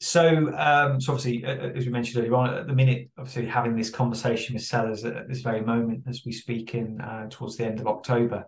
so, 0.00 0.54
um, 0.56 1.00
so 1.00 1.12
obviously, 1.12 1.44
as 1.44 1.84
we 1.84 1.90
mentioned 1.90 2.18
earlier 2.18 2.34
on, 2.36 2.54
at 2.54 2.66
the 2.68 2.72
minute, 2.72 3.10
obviously 3.18 3.46
having 3.46 3.76
this 3.76 3.90
conversation 3.90 4.54
with 4.54 4.62
sellers 4.62 5.04
at 5.04 5.28
this 5.28 5.40
very 5.40 5.60
moment 5.60 6.04
as 6.06 6.22
we 6.24 6.30
speak 6.30 6.74
in 6.74 7.00
uh, 7.00 7.26
towards 7.28 7.56
the 7.56 7.64
end 7.64 7.80
of 7.80 7.88
October, 7.88 8.44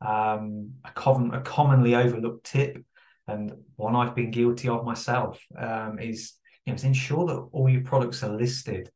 um, 0.00 0.74
a, 0.84 0.90
common, 0.94 1.34
a 1.34 1.40
commonly 1.40 1.96
overlooked 1.96 2.44
tip, 2.44 2.84
and 3.26 3.52
one 3.74 3.96
I've 3.96 4.14
been 4.14 4.30
guilty 4.30 4.68
of 4.68 4.84
myself, 4.84 5.40
um, 5.58 5.98
is 5.98 6.34
you 6.64 6.72
know 6.72 6.76
to 6.78 6.86
ensure 6.86 7.26
that 7.26 7.48
all 7.52 7.68
your 7.68 7.82
products 7.82 8.22
are 8.22 8.36
listed, 8.36 8.88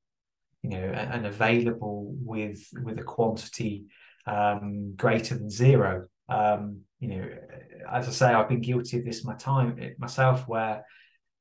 you 0.63 0.71
know, 0.71 0.79
and, 0.79 1.13
and 1.13 1.27
available 1.27 2.15
with 2.21 2.69
with 2.85 3.01
a 3.01 3.05
quantity 3.05 3.87
um, 4.27 4.95
greater 4.97 5.37
than 5.37 5.51
zero. 5.51 6.07
Um, 6.29 6.83
you 7.01 7.09
know, 7.09 7.29
as 7.93 8.09
I 8.09 8.13
say, 8.13 8.27
I've 8.27 8.49
been 8.49 8.61
guilty 8.61 8.99
of 8.99 9.05
this 9.05 9.25
my 9.25 9.35
time 9.35 9.79
myself, 9.99 10.47
where 10.47 10.85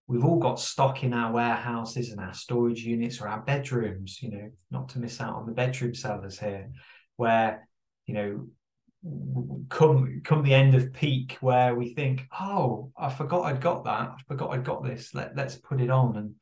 we've 0.07 0.25
all 0.25 0.39
got 0.39 0.59
stock 0.59 1.03
in 1.03 1.13
our 1.13 1.31
warehouses 1.31 2.11
and 2.11 2.19
our 2.19 2.33
storage 2.33 2.83
units 2.83 3.21
or 3.21 3.27
our 3.27 3.41
bedrooms, 3.41 4.21
you 4.21 4.29
know, 4.29 4.49
not 4.69 4.89
to 4.89 4.99
miss 4.99 5.19
out 5.19 5.35
on 5.35 5.45
the 5.45 5.51
bedroom 5.51 5.95
sellers 5.95 6.39
here, 6.39 6.71
where, 7.15 7.67
you 8.05 8.13
know, 8.13 8.47
come 9.69 10.21
come 10.23 10.43
the 10.43 10.53
end 10.53 10.73
of 10.75 10.93
peak 10.93 11.37
where 11.41 11.75
we 11.75 11.93
think, 11.93 12.27
oh, 12.39 12.91
I 12.97 13.09
forgot 13.09 13.45
I'd 13.45 13.61
got 13.61 13.83
that. 13.85 14.09
I 14.09 14.17
forgot 14.27 14.51
I'd 14.51 14.63
got 14.63 14.83
this. 14.83 15.13
Let 15.13 15.35
let's 15.35 15.55
put 15.55 15.81
it 15.81 15.89
on. 15.89 16.17
And 16.17 16.35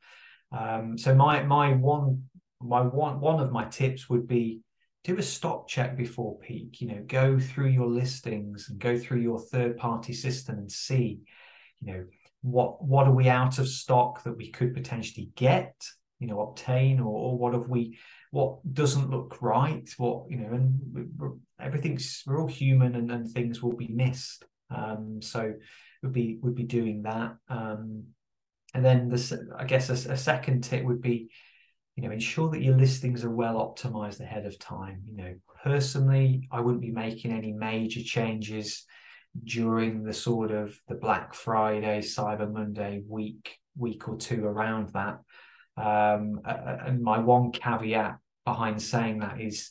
um, 0.52 0.98
so 0.98 1.14
my 1.14 1.42
my 1.42 1.72
one 1.72 2.24
my 2.60 2.80
one 2.80 3.20
one 3.20 3.40
of 3.40 3.52
my 3.52 3.64
tips 3.66 4.08
would 4.08 4.26
be 4.26 4.60
do 5.04 5.18
a 5.18 5.22
stock 5.22 5.68
check 5.68 5.96
before 5.96 6.38
peak. 6.38 6.80
You 6.80 6.88
know, 6.88 7.04
go 7.06 7.38
through 7.38 7.68
your 7.68 7.88
listings 7.88 8.68
and 8.70 8.78
go 8.78 8.98
through 8.98 9.20
your 9.20 9.38
third 9.38 9.76
party 9.76 10.14
system 10.14 10.58
and 10.58 10.72
see, 10.72 11.20
you 11.80 11.92
know, 11.92 12.04
what 12.44 12.84
what 12.84 13.06
are 13.06 13.14
we 13.14 13.28
out 13.28 13.58
of 13.58 13.66
stock 13.66 14.22
that 14.24 14.36
we 14.36 14.50
could 14.50 14.74
potentially 14.74 15.30
get, 15.34 15.74
you 16.18 16.26
know, 16.26 16.40
obtain, 16.40 17.00
or, 17.00 17.06
or 17.06 17.38
what 17.38 17.54
have 17.54 17.68
we 17.68 17.98
what 18.30 18.58
doesn't 18.74 19.10
look 19.10 19.38
right, 19.40 19.88
what 19.96 20.30
you 20.30 20.36
know, 20.36 20.52
and 20.52 21.40
everything's 21.58 22.22
we're 22.26 22.40
all 22.40 22.46
human 22.46 22.94
and, 22.96 23.10
and 23.10 23.30
things 23.30 23.62
will 23.62 23.76
be 23.76 23.88
missed. 23.88 24.44
Um, 24.70 25.22
so 25.22 25.54
would 26.02 26.12
be 26.12 26.38
would 26.42 26.54
be 26.54 26.64
doing 26.64 27.02
that. 27.04 27.36
Um, 27.48 28.04
and 28.74 28.84
then 28.84 29.08
the 29.08 29.48
I 29.58 29.64
guess 29.64 29.88
a, 29.88 30.12
a 30.12 30.16
second 30.16 30.64
tip 30.64 30.84
would 30.84 31.00
be 31.00 31.30
you 31.96 32.02
know 32.02 32.10
ensure 32.10 32.50
that 32.50 32.62
your 32.62 32.76
listings 32.76 33.24
are 33.24 33.30
well 33.30 33.56
optimized 33.56 34.20
ahead 34.20 34.46
of 34.46 34.58
time 34.58 35.02
you 35.06 35.16
know 35.16 35.34
personally 35.62 36.48
i 36.50 36.60
wouldn't 36.60 36.82
be 36.82 36.90
making 36.90 37.32
any 37.32 37.52
major 37.52 38.00
changes 38.02 38.84
during 39.42 40.04
the 40.04 40.12
sort 40.12 40.50
of 40.50 40.78
the 40.88 40.94
black 40.94 41.34
friday 41.34 42.00
cyber 42.00 42.50
monday 42.50 43.02
week 43.08 43.58
week 43.76 44.08
or 44.08 44.16
two 44.16 44.44
around 44.44 44.90
that 44.90 45.18
um, 45.76 46.40
and 46.44 47.02
my 47.02 47.18
one 47.18 47.50
caveat 47.50 48.16
behind 48.44 48.80
saying 48.80 49.18
that 49.18 49.40
is 49.40 49.70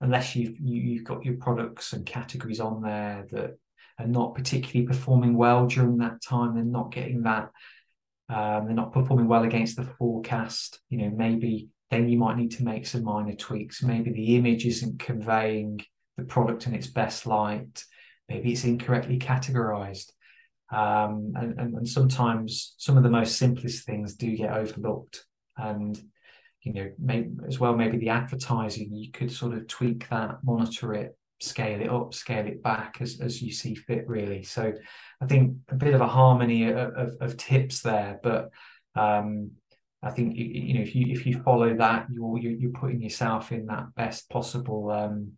unless 0.00 0.36
you've 0.36 0.54
you, 0.60 0.98
have 0.98 1.04
got 1.04 1.24
your 1.24 1.34
products 1.34 1.92
and 1.92 2.06
categories 2.06 2.60
on 2.60 2.80
there 2.82 3.26
that 3.32 3.58
are 3.98 4.06
not 4.06 4.34
particularly 4.34 4.86
performing 4.86 5.36
well 5.36 5.66
during 5.66 5.98
that 5.98 6.22
time 6.22 6.54
they're 6.54 6.62
not 6.62 6.92
getting 6.92 7.22
that 7.22 7.50
um, 8.30 8.66
they're 8.66 8.74
not 8.74 8.92
performing 8.92 9.26
well 9.26 9.42
against 9.42 9.76
the 9.76 9.84
forecast, 9.98 10.80
you 10.88 10.98
know, 10.98 11.10
maybe 11.10 11.68
then 11.90 12.08
you 12.08 12.16
might 12.16 12.36
need 12.36 12.52
to 12.52 12.64
make 12.64 12.86
some 12.86 13.02
minor 13.02 13.34
tweaks. 13.34 13.82
Maybe 13.82 14.12
the 14.12 14.36
image 14.36 14.64
isn't 14.64 15.00
conveying 15.00 15.80
the 16.16 16.22
product 16.22 16.68
in 16.68 16.74
its 16.74 16.86
best 16.86 17.26
light. 17.26 17.84
Maybe 18.30 18.52
it's 18.52 18.64
incorrectly 18.64 19.18
categorized. 19.18 20.12
Um, 20.72 21.32
and, 21.34 21.58
and, 21.58 21.74
and 21.74 21.88
sometimes 21.88 22.74
some 22.78 22.96
of 22.96 23.02
the 23.02 23.10
most 23.10 23.36
simplest 23.36 23.84
things 23.84 24.14
do 24.14 24.34
get 24.34 24.52
overlooked. 24.52 25.26
And 25.58 26.00
you 26.62 26.72
know, 26.72 26.90
as 27.46 27.58
well, 27.58 27.74
maybe 27.74 27.98
the 27.98 28.10
advertising, 28.10 28.92
you 28.92 29.10
could 29.10 29.32
sort 29.32 29.54
of 29.54 29.66
tweak 29.66 30.08
that, 30.10 30.38
monitor 30.44 30.94
it, 30.94 31.16
scale 31.40 31.80
it 31.80 31.88
up, 31.88 32.14
scale 32.14 32.46
it 32.46 32.62
back 32.62 32.98
as, 33.00 33.20
as 33.20 33.40
you 33.40 33.52
see 33.52 33.74
fit, 33.74 34.06
really. 34.06 34.42
So 34.42 34.72
I 35.20 35.26
think 35.26 35.56
a 35.70 35.74
bit 35.74 35.94
of 35.94 36.00
a 36.00 36.06
harmony 36.06 36.70
of, 36.70 36.76
of, 36.76 37.16
of 37.20 37.36
tips 37.36 37.80
there, 37.80 38.20
but 38.22 38.50
um, 38.94 39.52
I 40.02 40.10
think 40.10 40.36
you, 40.36 40.44
you, 40.44 40.74
know 40.74 40.80
if 40.80 40.94
you 40.94 41.12
if 41.12 41.26
you 41.26 41.42
follow 41.42 41.76
that, 41.76 42.06
you're 42.10 42.38
you're 42.38 42.72
putting 42.72 43.02
yourself 43.02 43.52
in 43.52 43.66
that 43.66 43.94
best 43.94 44.30
possible 44.30 44.90
um, 44.90 45.32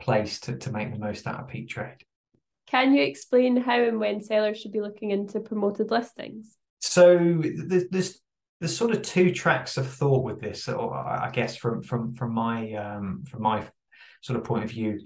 place 0.00 0.40
to 0.40 0.56
to 0.56 0.72
make 0.72 0.92
the 0.92 0.98
most 0.98 1.26
out 1.26 1.40
of 1.40 1.48
peak 1.48 1.68
trade. 1.68 2.04
Can 2.66 2.94
you 2.94 3.02
explain 3.02 3.56
how 3.56 3.80
and 3.80 4.00
when 4.00 4.22
sellers 4.22 4.58
should 4.58 4.72
be 4.72 4.80
looking 4.80 5.10
into 5.10 5.40
promoted 5.40 5.90
listings? 5.90 6.56
So 6.80 7.40
there's 7.90 8.20
there's 8.60 8.76
sort 8.76 8.92
of 8.92 9.02
two 9.02 9.32
tracks 9.32 9.76
of 9.76 9.86
thought 9.86 10.24
with 10.24 10.40
this, 10.40 10.68
or 10.68 10.94
I 10.94 11.30
guess 11.30 11.56
from 11.56 11.82
from 11.82 12.14
from 12.14 12.32
my 12.32 12.72
um, 12.72 13.24
from 13.28 13.42
my 13.42 13.66
sort 14.22 14.38
of 14.38 14.44
point 14.44 14.64
of 14.64 14.70
view, 14.70 15.00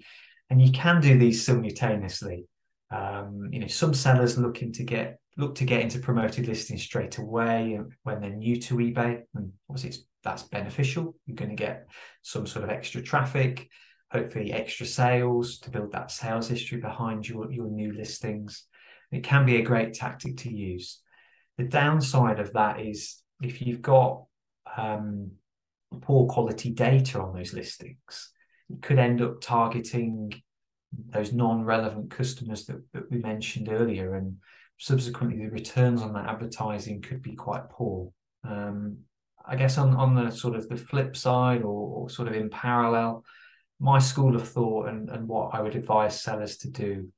and 0.49 0.63
you 0.63 0.73
can 0.73 1.01
do 1.01 1.19
these 1.19 1.45
simultaneously. 1.45 2.47
Um, 2.93 3.49
you 3.53 3.61
know, 3.61 3.69
some 3.69 3.95
sellers 3.95 4.39
looking 4.39 4.73
to 4.73 4.85
get 4.85 5.19
look 5.37 5.57
to 5.57 5.65
get 5.65 5.81
into 5.81 5.99
promoted 5.99 6.47
listings 6.47 6.83
straight 6.83 7.19
away 7.19 7.81
when 8.03 8.21
they're 8.21 8.31
new 8.31 8.57
to 8.57 8.77
eBay, 8.77 9.23
and 9.35 9.53
obviously 9.69 10.05
that's 10.23 10.45
beneficial. 10.45 11.15
You're 11.27 11.37
going 11.37 11.51
to 11.51 11.57
get 11.57 11.89
some 12.23 12.47
sort 12.47 12.65
of 12.65 12.71
extra 12.71 13.03
traffic, 13.03 13.69
hopefully 14.11 14.53
extra 14.53 14.87
sales 14.87 15.59
to 15.61 15.71
build 15.71 15.93
that 15.93 16.11
sales 16.11 16.49
history 16.49 16.79
behind 16.79 17.29
your 17.29 17.51
your 17.51 17.69
new 17.69 17.93
listings. 17.93 18.67
It 19.13 19.25
can 19.25 19.45
be 19.45 19.57
a 19.57 19.63
great 19.63 19.95
tactic 19.95 20.37
to 20.39 20.55
use. 20.55 21.01
The 21.59 21.65
downside 21.65 22.39
of 22.39 22.53
that 22.53 22.81
is 22.81 23.23
if 23.43 23.61
you've 23.61 23.83
got 23.83 24.25
um, 24.77 25.33
poor 26.01 26.29
quality 26.29 26.71
data 26.71 27.21
on 27.21 27.35
those 27.35 27.53
listings, 27.53 28.31
it 28.71 28.83
could 28.83 28.99
end 28.99 29.21
up 29.21 29.41
targeting 29.41 30.33
those 30.93 31.33
non-relevant 31.33 32.11
customers 32.11 32.67
that, 32.67 32.83
that 32.93 33.11
we 33.11 33.19
mentioned 33.19 33.69
earlier 33.69 34.15
and 34.15 34.37
subsequently 34.79 35.45
the 35.45 35.51
returns 35.51 36.03
on 36.03 36.13
that 36.15 36.27
advertising 36.27 37.01
could 37.01 37.23
be 37.23 37.35
quite 37.35 37.69
poor 37.71 38.11
um, 38.45 38.97
i 39.47 39.55
guess 39.55 39.79
on, 39.79 39.95
on 39.95 40.15
the 40.15 40.31
sort 40.31 40.57
of 40.57 40.69
the 40.69 40.77
flip 40.77 41.17
side 41.17 41.63
or, 41.63 42.03
or, 42.03 42.11
sort 42.11 42.27
of 42.27 42.35
in 42.35 42.51
parallel 42.51 43.25
my 43.81 43.99
school 43.99 44.37
of 44.37 44.49
thought 44.49 44.89
and, 44.89 45.09
and 45.09 45.27
what 45.27 45.55
i 45.55 45.61
would 45.61 45.75
advise 45.75 46.21
sellers 46.21 46.57
to 46.59 46.69
do 46.71 47.09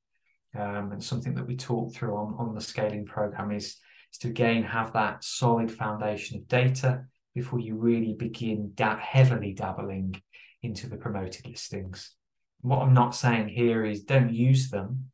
um, 0.54 0.92
and 0.92 1.02
something 1.02 1.34
that 1.34 1.46
we 1.46 1.56
talk 1.56 1.94
through 1.94 2.14
on, 2.14 2.34
on 2.38 2.54
the 2.54 2.60
scaling 2.60 3.06
program 3.06 3.52
is, 3.52 3.78
is 4.12 4.18
to 4.20 4.28
again 4.28 4.62
have 4.62 4.92
that 4.92 5.24
solid 5.24 5.72
foundation 5.72 6.36
of 6.36 6.48
data 6.48 7.04
before 7.34 7.58
you 7.58 7.76
really 7.76 8.12
begin 8.12 8.72
da- 8.74 8.98
heavily 8.98 9.54
dabbling 9.54 10.20
into 10.62 10.88
the 10.88 10.96
promoted 10.96 11.46
listings. 11.46 12.14
What 12.60 12.82
I'm 12.82 12.94
not 12.94 13.14
saying 13.14 13.48
here 13.48 13.84
is 13.84 14.04
don't 14.04 14.32
use 14.32 14.70
them 14.70 15.10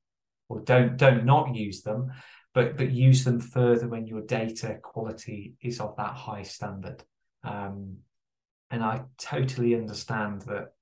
or 0.49 0.61
don't 0.61 0.97
don't 0.97 1.25
not 1.25 1.55
use 1.55 1.83
them, 1.83 2.13
but 2.53 2.77
but 2.77 2.91
use 2.91 3.25
them 3.25 3.41
further 3.41 3.89
when 3.89 4.07
your 4.07 4.23
data 4.23 4.79
quality 4.83 5.55
is 5.63 5.81
of 5.81 5.97
that 5.97 6.15
high 6.15 6.43
standard. 6.43 7.03
Um, 7.45 7.99
and 8.71 8.83
I 8.83 9.03
totally 9.17 9.75
understand 9.75 10.43
that 10.43 10.73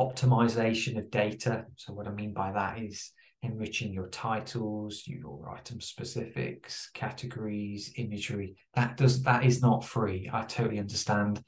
optimization 0.00 0.98
of 0.98 1.10
data. 1.10 1.66
So 1.76 1.92
what 1.92 2.08
I 2.08 2.10
mean 2.10 2.32
by 2.32 2.52
that 2.52 2.78
is 2.78 3.12
enriching 3.42 3.92
your 3.92 4.08
titles, 4.08 5.02
your 5.06 5.54
item 5.54 5.80
specifics, 5.80 6.90
categories, 6.94 7.92
imagery. 7.96 8.56
That 8.74 8.96
does 8.96 9.22
that 9.22 9.44
is 9.44 9.60
not 9.60 9.84
free. 9.84 10.30
I 10.32 10.42
totally 10.42 10.78
understand 10.78 11.42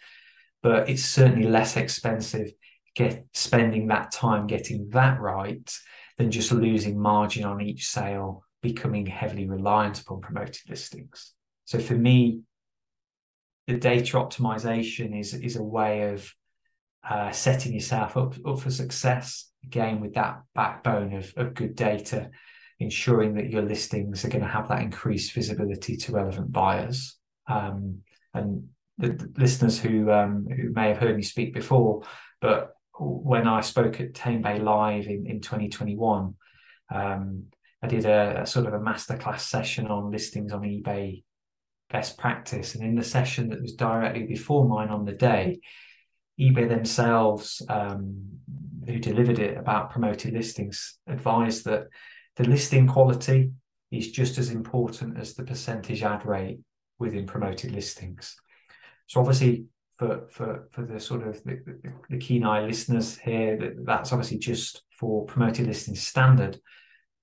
but 0.67 0.89
it's 0.89 1.05
certainly 1.05 1.47
less 1.47 1.77
expensive 1.77 2.51
get 2.97 3.25
spending 3.35 3.87
that 3.87 4.11
time 4.11 4.49
getting 4.49 4.89
that 4.89 5.21
right 5.21 5.73
than 6.19 6.29
just 6.29 6.51
losing 6.51 6.99
margin 6.99 7.45
on 7.45 7.61
each 7.61 7.87
sale, 7.87 8.43
becoming 8.63 9.07
heavily 9.07 9.47
reliant 9.47 10.01
upon 10.01 10.21
promoted 10.21 10.69
listings. 10.69 11.35
So 11.67 11.79
for 11.79 11.95
me, 11.95 12.41
the 13.69 13.77
data 13.77 14.17
optimization 14.17 15.17
is 15.17 15.35
is 15.35 15.55
a 15.55 15.63
way 15.63 16.13
of 16.13 16.35
uh, 17.09 17.31
setting 17.31 17.73
yourself 17.73 18.17
up, 18.17 18.35
up 18.47 18.61
for 18.61 18.71
success 18.71 19.51
again 19.65 20.01
with 20.01 20.15
that 20.15 20.41
backbone 20.55 21.15
of, 21.15 21.33
of 21.37 21.55
good 21.55 21.75
data 21.75 22.31
ensuring 22.79 23.35
that 23.35 23.51
your 23.51 23.63
listings 23.63 24.25
are 24.25 24.29
going 24.29 24.45
to 24.45 24.51
have 24.51 24.69
that 24.69 24.83
increased 24.83 25.33
visibility 25.33 25.97
to 25.97 26.13
relevant 26.13 26.53
buyers 26.53 27.17
um, 27.49 27.99
and 28.35 28.69
the, 28.99 29.09
the 29.09 29.33
listeners 29.37 29.79
who 29.79 30.11
um, 30.11 30.47
who 30.49 30.73
may 30.73 30.89
have 30.89 30.99
heard 30.99 31.17
me 31.17 31.23
speak 31.23 31.53
before, 31.55 32.03
but 32.41 32.73
when 32.99 33.47
I 33.47 33.61
spoke 33.61 34.01
at 34.01 34.15
Tamebay 34.15 34.63
Live 34.63 35.07
in, 35.07 35.27
in 35.27 35.41
2021, 35.41 36.35
um, 36.95 37.45
I 37.83 37.87
did 37.87 38.07
a, 38.07 38.43
a, 38.43 38.47
sort 38.47 38.67
of 38.67 38.73
a 38.73 38.79
masterclass 38.79 39.41
session 39.41 39.89
on 39.89 40.11
listings 40.11 40.53
on 40.53 40.63
eBay 40.63 41.23
best 41.91 42.17
practice. 42.17 42.75
And 42.75 42.83
in 42.83 42.95
the 42.95 43.05
session 43.05 43.51
that 43.51 43.61
was 43.61 43.75
directly 43.75 44.25
before 44.25 44.67
mine 44.67 44.89
on 44.89 45.05
the 45.05 45.13
day, 45.13 45.61
eBay 46.39 46.69
themselves, 46.69 47.63
um, 47.69 48.23
who 48.87 48.99
delivered 48.99 49.39
it 49.39 49.57
about 49.57 49.91
promoted 49.91 50.33
listings, 50.33 50.99
advised 51.07 51.65
that 51.65 51.89
the 52.37 52.45
listing 52.45 52.87
quality 52.87 53.51
is 53.91 54.11
just 54.11 54.39
as 54.39 54.51
important 54.51 55.19
as 55.19 55.35
the 55.35 55.45
percentage 55.45 56.03
ad 56.03 56.27
rate 56.27 56.61
within 56.99 57.27
promoted 57.27 57.73
listings. 57.73 58.37
So 59.07 59.21
obviously 59.21 59.67
for 59.97 60.27
for 60.31 60.69
for 60.71 60.85
the 60.85 61.01
sort 61.01 61.27
of 61.27 61.43
the, 61.45 61.61
the, 61.65 61.93
the 62.11 62.19
keen 62.19 62.45
eye 62.45 62.67
listeners 62.67 63.17
here, 63.17 63.57
that, 63.57 63.87
that's 63.87 64.13
obviously 64.13 64.39
just 64.39 64.83
for 64.99 65.25
promoted 65.25 65.67
listings 65.67 66.07
standard. 66.07 66.59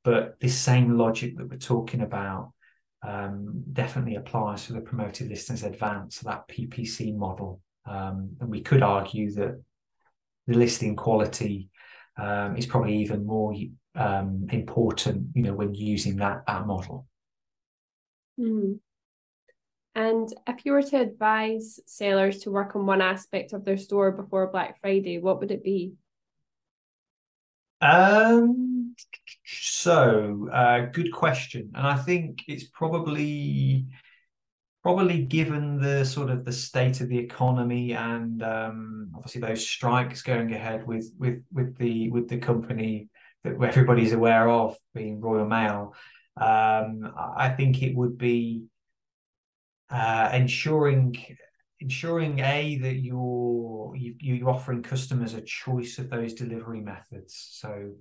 But 0.04 0.40
this 0.40 0.58
same 0.58 0.98
logic 0.98 1.38
that 1.38 1.50
we're 1.50 1.58
talking 1.58 2.02
about 2.02 2.52
um, 3.08 3.64
definitely 3.72 4.16
applies 4.16 4.66
to 4.66 4.74
the 4.74 4.82
promoted 4.82 5.30
listings 5.30 5.64
advanced, 5.64 6.20
so 6.20 6.30
that 6.30 6.48
PPC 6.48 7.16
model. 7.16 7.62
Um, 7.86 8.38
and 8.40 8.50
we 8.50 8.62
could 8.62 8.82
argue 8.82 9.32
that 9.34 9.62
the 10.48 10.58
listing 10.58 10.96
quality 10.96 11.70
um, 12.18 12.56
is 12.56 12.66
probably 12.66 12.98
even 12.98 13.26
more 13.26 13.54
um, 13.96 14.48
important, 14.52 15.28
you 15.36 15.44
know, 15.44 15.54
when 15.54 15.74
using 15.74 16.18
that 16.18 16.44
that 16.48 16.66
model. 16.66 17.08
Mm. 18.40 18.80
And 19.96 20.34
if 20.48 20.66
you 20.66 20.72
were 20.72 20.82
to 20.82 21.00
advise 21.00 21.80
sellers 21.86 22.40
to 22.40 22.52
work 22.52 22.76
on 22.76 22.86
one 22.86 23.02
aspect 23.02 23.54
of 23.54 23.64
their 23.64 23.78
store 23.78 24.12
before 24.12 24.48
Black 24.48 24.80
Friday, 24.82 25.20
what 25.20 25.40
would 25.40 25.52
it 25.52 25.64
be? 25.64 25.94
Um, 27.80 28.96
so 29.46 30.50
uh, 30.52 30.86
good 30.86 31.12
question, 31.12 31.72
and 31.76 31.86
I 31.86 31.98
think 31.98 32.44
it's 32.48 32.64
probably 32.64 33.86
probably 34.84 35.24
given 35.24 35.80
the 35.80 36.04
sort 36.04 36.30
of 36.30 36.44
the 36.44 36.52
state 36.52 37.00
of 37.00 37.08
the 37.08 37.18
economy 37.18 37.94
and 37.94 38.44
um, 38.44 39.10
obviously 39.16 39.40
those 39.40 39.66
strikes 39.66 40.22
going 40.22 40.54
ahead 40.54 40.86
with 40.86 41.12
with 41.18 41.42
with 41.54 41.78
the 41.78 42.10
with 42.12 42.28
the 42.28 42.38
company 42.38 43.10
that 43.46 43.62
everybody's 43.62 44.14
aware 44.14 44.50
of 44.50 44.76
being 44.94 45.20
Royal 45.22 45.48
Mail. 45.48 45.96
Um, 46.36 47.12
I 47.38 47.54
think 47.56 47.82
it 47.82 47.96
would 47.96 48.18
be 48.18 48.64
uh, 49.90 50.30
ensuring 50.34 51.16
ensuring 51.80 52.40
a 52.40 52.78
that 52.80 52.96
you're 52.96 53.96
you, 53.96 54.16
you're 54.20 54.50
offering 54.50 54.84
customers 54.84 55.34
a 55.34 55.42
choice 55.42 55.98
of 55.98 56.10
those 56.10 56.34
delivery 56.34 56.80
methods 56.80 57.50
so 57.52 57.92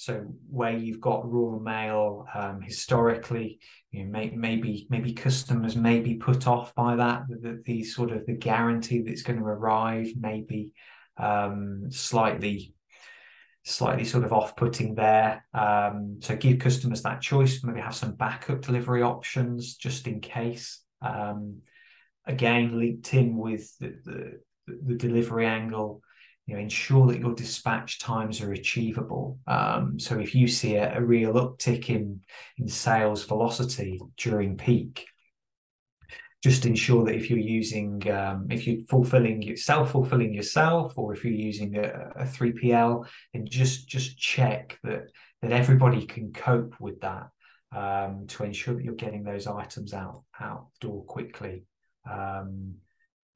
so 0.00 0.24
where 0.48 0.72
you've 0.72 1.00
got 1.00 1.30
Royal 1.30 1.60
Mail 1.60 2.26
um, 2.34 2.62
historically 2.62 3.60
you 3.90 4.04
know, 4.04 4.10
may, 4.10 4.30
maybe 4.30 4.86
maybe 4.88 5.12
customers 5.12 5.76
may 5.76 6.00
be 6.00 6.14
put 6.14 6.46
off 6.46 6.74
by 6.74 6.96
that 6.96 7.24
the, 7.28 7.60
the 7.66 7.84
sort 7.84 8.10
of 8.10 8.24
the 8.24 8.32
guarantee 8.32 9.02
that's 9.02 9.22
going 9.22 9.38
to 9.38 9.44
arrive 9.44 10.08
maybe 10.18 10.70
um, 11.18 11.90
slightly 11.90 12.74
slightly 13.62 14.04
sort 14.04 14.24
of 14.24 14.32
off-putting 14.32 14.94
there. 14.94 15.44
Um, 15.52 16.16
so 16.20 16.34
give 16.34 16.58
customers 16.58 17.02
that 17.02 17.20
choice 17.20 17.62
maybe 17.62 17.80
have 17.80 17.94
some 17.94 18.14
backup 18.14 18.62
delivery 18.62 19.02
options 19.02 19.76
just 19.76 20.06
in 20.06 20.20
case. 20.20 20.82
Um, 21.02 21.60
again, 22.26 22.78
linked 22.78 23.12
in 23.12 23.36
with 23.36 23.70
the, 23.78 23.94
the, 24.04 24.40
the 24.66 24.94
delivery 24.94 25.46
angle, 25.46 26.02
you 26.50 26.56
know, 26.56 26.62
ensure 26.62 27.06
that 27.06 27.20
your 27.20 27.32
dispatch 27.32 28.00
times 28.00 28.40
are 28.40 28.52
achievable. 28.52 29.38
Um, 29.46 30.00
so 30.00 30.18
if 30.18 30.34
you 30.34 30.48
see 30.48 30.74
a, 30.74 30.98
a, 30.98 31.00
real 31.00 31.34
uptick 31.34 31.88
in 31.88 32.22
in 32.58 32.66
sales 32.66 33.24
velocity 33.24 34.00
during 34.16 34.56
peak, 34.56 35.06
just 36.42 36.66
ensure 36.66 37.04
that 37.04 37.14
if 37.14 37.30
you're 37.30 37.38
using, 37.38 38.10
um, 38.10 38.48
if 38.50 38.66
you're 38.66 38.84
fulfilling 38.88 39.42
yourself 39.42 39.92
fulfilling 39.92 40.34
yourself, 40.34 40.98
or 40.98 41.14
if 41.14 41.24
you're 41.24 41.32
using 41.32 41.76
a, 41.76 42.10
a 42.16 42.24
3PL, 42.24 43.06
then 43.32 43.46
just 43.46 43.88
just 43.88 44.18
check 44.18 44.76
that 44.82 45.04
that 45.42 45.52
everybody 45.52 46.04
can 46.04 46.32
cope 46.32 46.74
with 46.80 47.00
that 47.02 47.28
um, 47.70 48.26
to 48.26 48.42
ensure 48.42 48.74
that 48.74 48.82
you're 48.82 48.94
getting 48.94 49.22
those 49.22 49.46
items 49.46 49.94
out 49.94 50.24
out 50.40 50.66
door 50.80 51.04
quickly. 51.04 51.62
Um, 52.10 52.74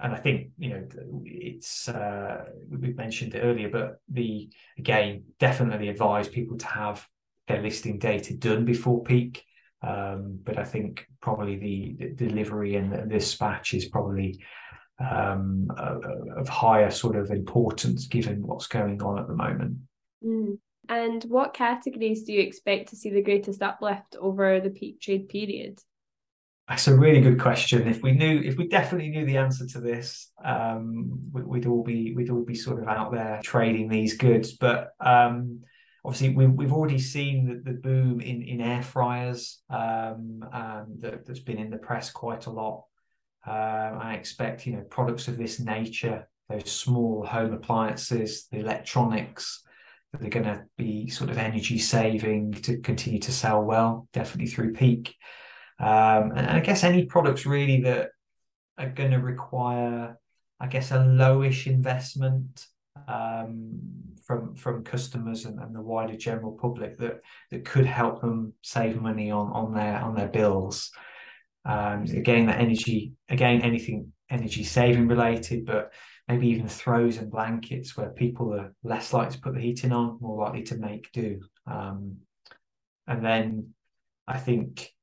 and 0.01 0.13
I 0.13 0.19
think 0.19 0.51
you 0.59 0.71
know 0.71 0.87
it's 1.25 1.89
uh, 1.89 2.45
we've 2.69 2.97
mentioned 2.97 3.35
it 3.35 3.41
earlier, 3.41 3.69
but 3.69 4.01
the 4.09 4.51
again 4.79 5.25
definitely 5.39 5.89
advise 5.89 6.29
people 6.29 6.59
to 6.59 6.67
have 6.67 7.07
their 7.47 7.63
listing 7.63 7.99
data 7.99 8.35
done 8.35 8.65
before 8.65 9.03
peak. 9.05 9.45
Um, 9.83 10.41
but 10.43 10.59
I 10.59 10.65
think 10.65 11.07
probably 11.21 11.57
the, 11.57 11.97
the 11.99 12.15
delivery 12.15 12.77
and 12.77 12.91
the 12.91 13.03
dispatch 13.03 13.75
is 13.75 13.85
probably 13.85 14.43
um, 14.99 15.69
of 15.77 16.49
higher 16.49 16.91
sort 16.91 17.17
of 17.17 17.31
importance 17.31 18.07
given 18.07 18.47
what's 18.47 18.67
going 18.67 19.03
on 19.03 19.19
at 19.19 19.29
the 19.29 19.35
moment. 19.35 19.77
Mm. 20.25 20.59
And 20.89 21.23
what 21.25 21.55
categories 21.55 22.25
do 22.25 22.33
you 22.33 22.41
expect 22.41 22.91
to 22.91 22.97
see 22.97 23.11
the 23.11 23.23
greatest 23.23 23.63
uplift 23.63 24.17
over 24.21 24.61
the 24.61 24.71
peak 24.71 25.01
trade 25.01 25.29
period? 25.29 25.81
That's 26.69 26.89
a 26.89 26.97
really 26.97 27.21
good 27.21 27.39
question. 27.39 27.87
If 27.87 28.03
we 28.03 28.13
knew, 28.13 28.41
if 28.41 28.57
we 28.57 28.69
definitely 28.69 29.11
knew 29.11 29.27
the 29.27 29.37
answer 29.37 29.67
to 29.67 29.81
this, 29.81 30.31
um, 30.43 31.21
we'd 31.33 31.67
all 31.67 31.83
be 31.83 32.15
we'd 32.15 32.31
all 32.31 32.43
be 32.43 32.55
sort 32.55 32.81
of 32.81 32.89
out 32.89 33.13
there 33.13 33.41
trading 33.45 33.89
these 33.89 34.17
goods. 34.17 34.57
But 34.57 34.93
um, 34.99 35.61
obviously, 36.07 36.35
we've 36.35 36.51
we've 36.51 36.73
already 36.73 36.99
seen 36.99 37.47
the, 37.47 37.71
the 37.71 37.77
boom 37.77 38.23
in 38.23 38.43
in 38.43 38.63
air 38.63 38.83
fryers 38.83 39.61
um, 39.69 40.41
that, 41.01 41.25
has 41.29 41.41
been 41.41 41.59
in 41.59 41.71
the 41.71 41.77
press 41.77 42.11
quite 42.11 42.47
a 42.47 42.51
lot. 42.51 42.85
Uh, 43.47 43.51
I 44.01 44.15
expect 44.15 44.67
you 44.67 44.77
know 44.77 44.85
products 44.89 45.29
of 45.29 45.37
this 45.37 45.61
nature, 45.61 46.27
those 46.49 46.73
small 46.73 47.27
home 47.27 47.53
appliances, 47.53 48.47
the 48.51 48.61
electronics, 48.61 49.63
that 50.13 50.27
are 50.27 50.31
going 50.31 50.47
to 50.47 50.63
be 50.79 51.11
sort 51.11 51.29
of 51.29 51.37
energy 51.37 51.79
saving 51.79 52.53
to 52.53 52.79
continue 52.79 53.21
to 53.21 53.33
sell 53.33 53.63
well, 53.63 54.09
definitely 54.15 54.47
through 54.47 54.73
peak. 54.73 55.15
Um, 55.79 56.33
and, 56.37 56.51
I 56.51 56.61
guess 56.61 56.85
any 56.85 57.05
products 57.07 57.47
really 57.47 57.83
that 57.83 58.11
are 58.79 58.89
going 58.89 59.11
to 59.11 59.19
require, 59.19 60.19
I 60.61 60.67
guess, 60.67 60.91
a 60.91 60.99
lowish 60.99 61.67
investment 61.67 62.67
um, 63.09 63.81
from 64.25 64.55
from 64.55 64.85
customers 64.85 65.45
and, 65.45 65.59
and, 65.59 65.75
the 65.75 65.83
wider 65.83 66.17
general 66.17 66.53
public 66.53 66.97
that 66.99 67.21
that 67.51 67.65
could 67.65 67.87
help 67.87 68.21
them 68.21 68.53
save 68.63 69.01
money 69.01 69.31
on 69.31 69.51
on 69.53 69.75
their 69.75 69.99
on 69.99 70.15
their 70.15 70.29
bills. 70.29 70.91
Um, 71.65 72.05
again, 72.05 72.47
that 72.47 72.61
energy, 72.61 73.13
again, 73.29 73.63
anything 73.63 74.13
energy 74.31 74.65
saving 74.65 75.09
related, 75.09 75.65
but 75.67 75.93
maybe 76.29 76.49
even 76.49 76.69
throws 76.69 77.17
and 77.17 77.31
blankets 77.31 77.97
where 77.97 78.11
people 78.11 78.55
are 78.55 78.75
less 78.83 79.13
likely 79.13 79.37
to 79.37 79.41
put 79.41 79.55
the 79.55 79.61
heating 79.61 79.93
on, 79.93 80.19
more 80.21 80.45
likely 80.45 80.63
to 80.63 80.77
make 80.77 81.11
do. 81.13 81.41
Um, 81.67 82.19
and 83.07 83.25
then 83.25 83.75
I 84.27 84.39
think 84.39 84.94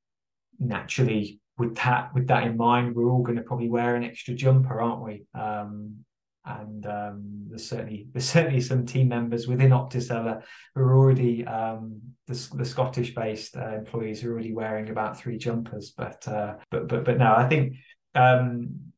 naturally 0.61 1.41
with 1.57 1.75
that 1.75 2.13
with 2.13 2.27
that 2.27 2.43
in 2.43 2.57
mind, 2.57 2.95
we're 2.95 3.09
all 3.09 3.21
going 3.21 3.37
to 3.37 3.43
probably 3.43 3.69
wear 3.69 3.95
an 3.95 4.03
extra 4.03 4.33
jumper, 4.33 4.81
aren't 4.81 5.03
we? 5.03 5.23
Um, 5.33 5.97
and 6.43 6.85
um, 6.87 7.45
there's 7.49 7.67
certainly 7.67 8.07
there's 8.13 8.29
certainly 8.29 8.61
some 8.61 8.85
team 8.85 9.09
members 9.09 9.47
within 9.47 9.69
Optiseller 9.69 10.41
who 10.73 10.81
are 10.81 10.97
already 10.97 11.45
um, 11.45 12.01
the, 12.27 12.49
the 12.55 12.65
Scottish 12.65 13.13
based 13.13 13.55
uh, 13.55 13.75
employees 13.75 14.23
are 14.23 14.31
already 14.31 14.53
wearing 14.53 14.89
about 14.89 15.17
three 15.17 15.37
jumpers. 15.37 15.93
But 15.95 16.27
uh, 16.27 16.55
but 16.71 16.87
but 16.87 17.05
but 17.05 17.17
no, 17.17 17.33
I 17.35 17.47
think 17.47 17.75
um, 18.15 18.91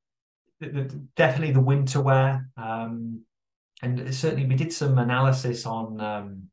the, 0.60 0.84
definitely 1.15 1.54
the 1.54 1.62
winter 1.62 2.02
wear. 2.02 2.49
Um, 2.56 3.21
and 3.82 4.15
certainly 4.15 4.45
we 4.45 4.56
did 4.56 4.71
some 4.71 4.97
analysis 4.97 5.65
on 5.65 5.99
um, 5.99 6.43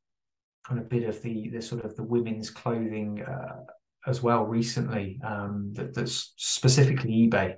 on 0.68 0.79
a 0.79 0.83
bit 0.83 1.05
of 1.05 1.23
the 1.23 1.49
the 1.51 1.62
sort 1.62 1.85
of 1.85 1.94
the 1.94 2.03
women's 2.03 2.51
clothing 2.51 3.23
uh, 3.23 3.61
as 4.07 4.23
well 4.23 4.45
recently. 4.45 5.21
Um, 5.25 5.73
that, 5.75 5.95
that's 5.95 6.33
specifically 6.37 7.29
eBay, 7.29 7.57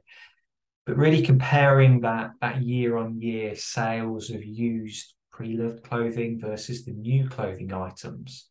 but 0.86 0.96
really 0.96 1.22
comparing 1.22 2.00
that 2.00 2.32
that 2.40 2.62
year 2.62 2.96
on 2.96 3.20
year 3.20 3.54
sales 3.54 4.30
of 4.30 4.44
used 4.44 5.14
pre-loved 5.32 5.82
clothing 5.82 6.38
versus 6.38 6.84
the 6.84 6.92
new 6.92 7.28
clothing 7.28 7.72
items. 7.72 8.48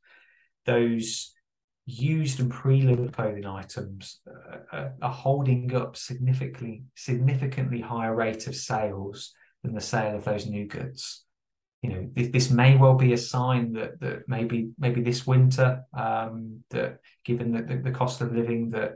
Those 0.66 1.34
used 1.86 2.40
and 2.40 2.52
pre-loved 2.52 3.14
clothing 3.14 3.46
items 3.46 4.22
uh, 4.28 4.76
uh, 4.76 4.90
are 5.02 5.12
holding 5.12 5.74
up 5.76 5.98
significantly 5.98 6.84
significantly 6.96 7.82
higher 7.82 8.16
rate 8.16 8.48
of 8.48 8.56
sales 8.56 9.34
than 9.64 9.74
the 9.74 9.82
sale 9.82 10.16
of 10.16 10.24
those 10.24 10.46
new 10.46 10.68
goods 10.68 11.26
you 11.82 11.90
know 11.90 12.10
this, 12.14 12.28
this 12.30 12.50
may 12.52 12.78
well 12.78 12.96
be 12.96 13.14
a 13.14 13.18
sign 13.18 13.74
that 13.74 14.00
that 14.00 14.28
maybe 14.28 14.70
maybe 14.78 15.02
this 15.02 15.26
winter 15.26 15.84
um, 15.94 16.64
that 16.70 17.00
given 17.26 17.52
the, 17.52 17.62
the, 17.64 17.78
the, 17.78 17.92
cost 17.92 18.22
of 18.22 18.34
living 18.34 18.70
that 18.70 18.94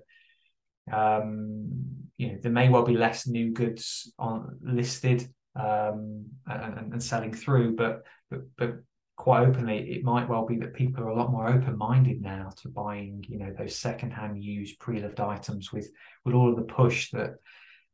um, 0.91 1.69
you 2.17 2.27
know 2.27 2.37
there 2.41 2.51
may 2.51 2.69
well 2.69 2.83
be 2.83 2.95
less 2.95 3.27
new 3.27 3.51
goods 3.51 4.13
on 4.19 4.57
listed 4.61 5.27
um, 5.55 6.25
and, 6.47 6.93
and 6.93 7.03
selling 7.03 7.33
through 7.33 7.75
but 7.75 8.03
but 8.29 8.41
but 8.57 8.75
quite 9.15 9.47
openly, 9.47 9.91
it 9.91 10.03
might 10.03 10.27
well 10.27 10.45
be 10.45 10.57
that 10.57 10.73
people 10.73 11.03
are 11.03 11.09
a 11.09 11.15
lot 11.15 11.31
more 11.31 11.47
open-minded 11.47 12.21
now 12.21 12.49
to 12.57 12.69
buying, 12.69 13.23
you 13.29 13.39
know, 13.39 13.53
those 13.57 13.77
second-hand 13.77 14.43
used 14.43 14.79
pre-loved 14.79 15.19
items 15.19 15.71
with 15.71 15.89
with 16.25 16.35
all 16.35 16.49
of 16.49 16.57
the 16.57 16.63
push 16.63 17.11
that 17.11 17.35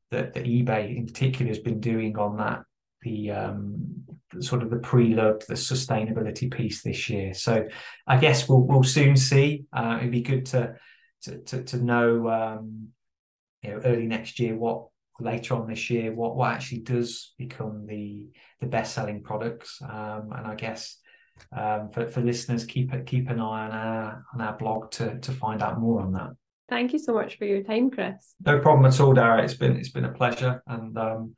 that, 0.10 0.34
that 0.34 0.45
eBay 0.45 0.95
in 0.97 1.06
particular 1.06 1.49
has 1.49 1.60
been 1.60 1.80
doing 1.80 2.17
on 2.17 2.38
that 2.38 2.63
the 3.02 3.32
um, 3.32 4.04
sort 4.40 4.64
of 4.64 4.70
the 4.70 4.78
pre-loved, 4.78 5.48
the 5.48 5.56
sustainability 5.56 6.52
piece 6.52 6.82
this 6.82 7.10
year. 7.10 7.34
So 7.34 7.68
I 8.08 8.18
guess 8.18 8.48
we'll 8.48 8.62
we'll 8.62 8.84
soon 8.84 9.16
see. 9.16 9.66
Uh, 9.74 9.98
it'd 10.00 10.12
be 10.12 10.22
good 10.22 10.46
to 10.48 10.76
to 11.24 11.38
to, 11.40 11.64
to 11.64 11.78
know 11.78 12.30
um, 12.30 12.90
you 13.62 13.72
know 13.72 13.82
early 13.84 14.08
next 14.08 14.40
year 14.40 14.56
what 14.56 14.88
later 15.20 15.54
on 15.54 15.68
this 15.68 15.90
year 15.90 16.12
what 16.12 16.36
what 16.36 16.52
actually 16.52 16.80
does 16.80 17.34
become 17.38 17.86
the 17.86 18.28
the 18.60 18.66
best 18.66 18.96
selling 18.96 19.22
products 19.22 19.80
um, 19.84 20.32
and 20.36 20.48
I 20.48 20.56
guess 20.56 20.98
um, 21.56 21.90
for, 21.90 22.08
for 22.08 22.22
listeners, 22.22 22.66
keep 22.66 22.94
it 22.94 23.06
keep 23.06 23.30
an 23.30 23.40
eye 23.40 23.66
on 23.66 23.72
our 23.72 24.26
on 24.34 24.42
our 24.42 24.58
blog 24.58 24.92
to 24.92 25.20
to 25.20 25.32
find 25.32 25.62
out 25.62 25.80
more 25.80 26.02
on 26.02 26.14
that. 26.14 26.32
Thank 26.70 26.94
you 26.94 27.00
so 27.00 27.14
much 27.14 27.38
for 27.38 27.46
your 27.46 27.64
time, 27.64 27.90
Chris. 27.92 28.36
No 28.46 28.60
problem 28.60 28.86
at 28.86 29.00
all, 29.00 29.14
Darrah. 29.14 29.44
It's 29.44 29.56
been 29.56 29.76
it's 29.76 29.90
been 29.90 30.06
a 30.06 30.14
pleasure, 30.14 30.64
and 30.68 30.98
um, 30.98 31.36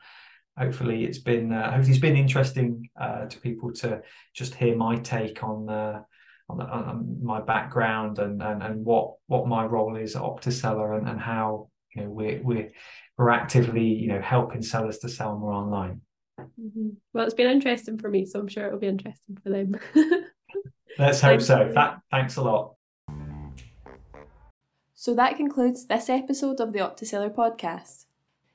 hopefully 0.57 1.05
it's 1.05 1.19
been 1.19 1.51
uh, 1.51 1.71
hopefully 1.71 1.91
it's 1.91 2.01
been 2.01 2.17
interesting 2.17 2.89
uh, 2.99 3.25
to 3.25 3.39
people 3.39 3.71
to 3.71 4.01
just 4.33 4.55
hear 4.55 4.75
my 4.75 4.95
take 4.97 5.43
on 5.43 5.69
uh, 5.69 6.01
on, 6.49 6.61
on, 6.61 7.17
my 7.23 7.41
background 7.41 8.19
and, 8.19 8.41
and 8.41 8.61
and 8.61 8.85
what 8.85 9.15
what 9.27 9.47
my 9.47 9.65
role 9.65 9.95
is 9.95 10.15
at 10.15 10.21
Optiseller 10.21 10.97
and, 10.97 11.07
and 11.07 11.19
how 11.19 11.69
you 11.95 12.03
know 12.03 12.09
we're 12.09 12.41
we're 12.43 12.71
we're 13.17 13.29
actively 13.29 13.85
you 13.85 14.07
know 14.07 14.21
helping 14.21 14.61
sellers 14.61 14.99
to 14.99 15.09
sell 15.09 15.37
more 15.37 15.53
online. 15.53 16.01
Mm-hmm. 16.39 16.89
Well, 17.13 17.25
it's 17.25 17.33
been 17.33 17.49
interesting 17.49 17.97
for 17.97 18.09
me, 18.09 18.25
so 18.25 18.39
I'm 18.39 18.47
sure 18.47 18.67
it'll 18.67 18.79
be 18.79 18.87
interesting 18.87 19.37
for 19.43 19.49
them. 19.49 19.79
Let's 20.97 21.21
hope 21.21 21.41
so. 21.41 21.71
That, 21.73 21.99
thanks 22.11 22.35
a 22.35 22.41
lot. 22.41 22.75
So 24.93 25.13
that 25.15 25.37
concludes 25.37 25.85
this 25.85 26.09
episode 26.09 26.59
of 26.59 26.71
the 26.71 26.79
Optiseller 26.79 27.33
podcast. 27.33 28.05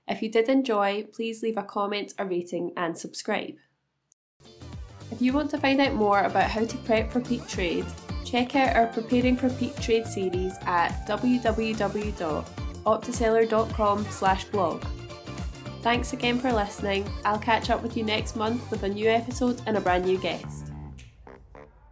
If 0.09 0.23
you 0.23 0.31
did 0.31 0.49
enjoy, 0.49 1.05
please 1.13 1.43
leave 1.43 1.59
a 1.59 1.63
comment, 1.63 2.15
a 2.19 2.25
rating, 2.25 2.73
and 2.77 2.97
subscribe. 2.97 3.57
If 5.11 5.21
you 5.21 5.33
want 5.33 5.51
to 5.51 5.59
find 5.59 5.81
out 5.81 5.95
more 5.95 6.21
about 6.21 6.51
how 6.51 6.65
to 6.65 6.77
prep 6.79 7.11
for 7.11 7.21
peak 7.21 7.45
trade, 7.47 7.85
check 8.25 8.57
out 8.57 8.77
our 8.77 8.87
Preparing 8.87 9.37
for 9.37 9.51
Peak 9.51 9.79
Trade 9.81 10.07
series 10.07 10.55
at 10.63 11.07
www.optiseller.com 11.07 14.07
slash 14.11 14.45
blog. 14.45 14.85
Thanks 15.83 16.13
again 16.13 16.39
for 16.39 16.53
listening. 16.53 17.11
I'll 17.25 17.39
catch 17.39 17.71
up 17.71 17.83
with 17.83 17.97
you 17.97 18.05
next 18.05 18.37
month 18.37 18.71
with 18.71 18.83
a 18.83 18.89
new 18.89 19.09
episode 19.09 19.63
and 19.67 19.77
a 19.77 19.81
brand 19.81 20.05
new 20.05 20.19
guest. 20.19 20.68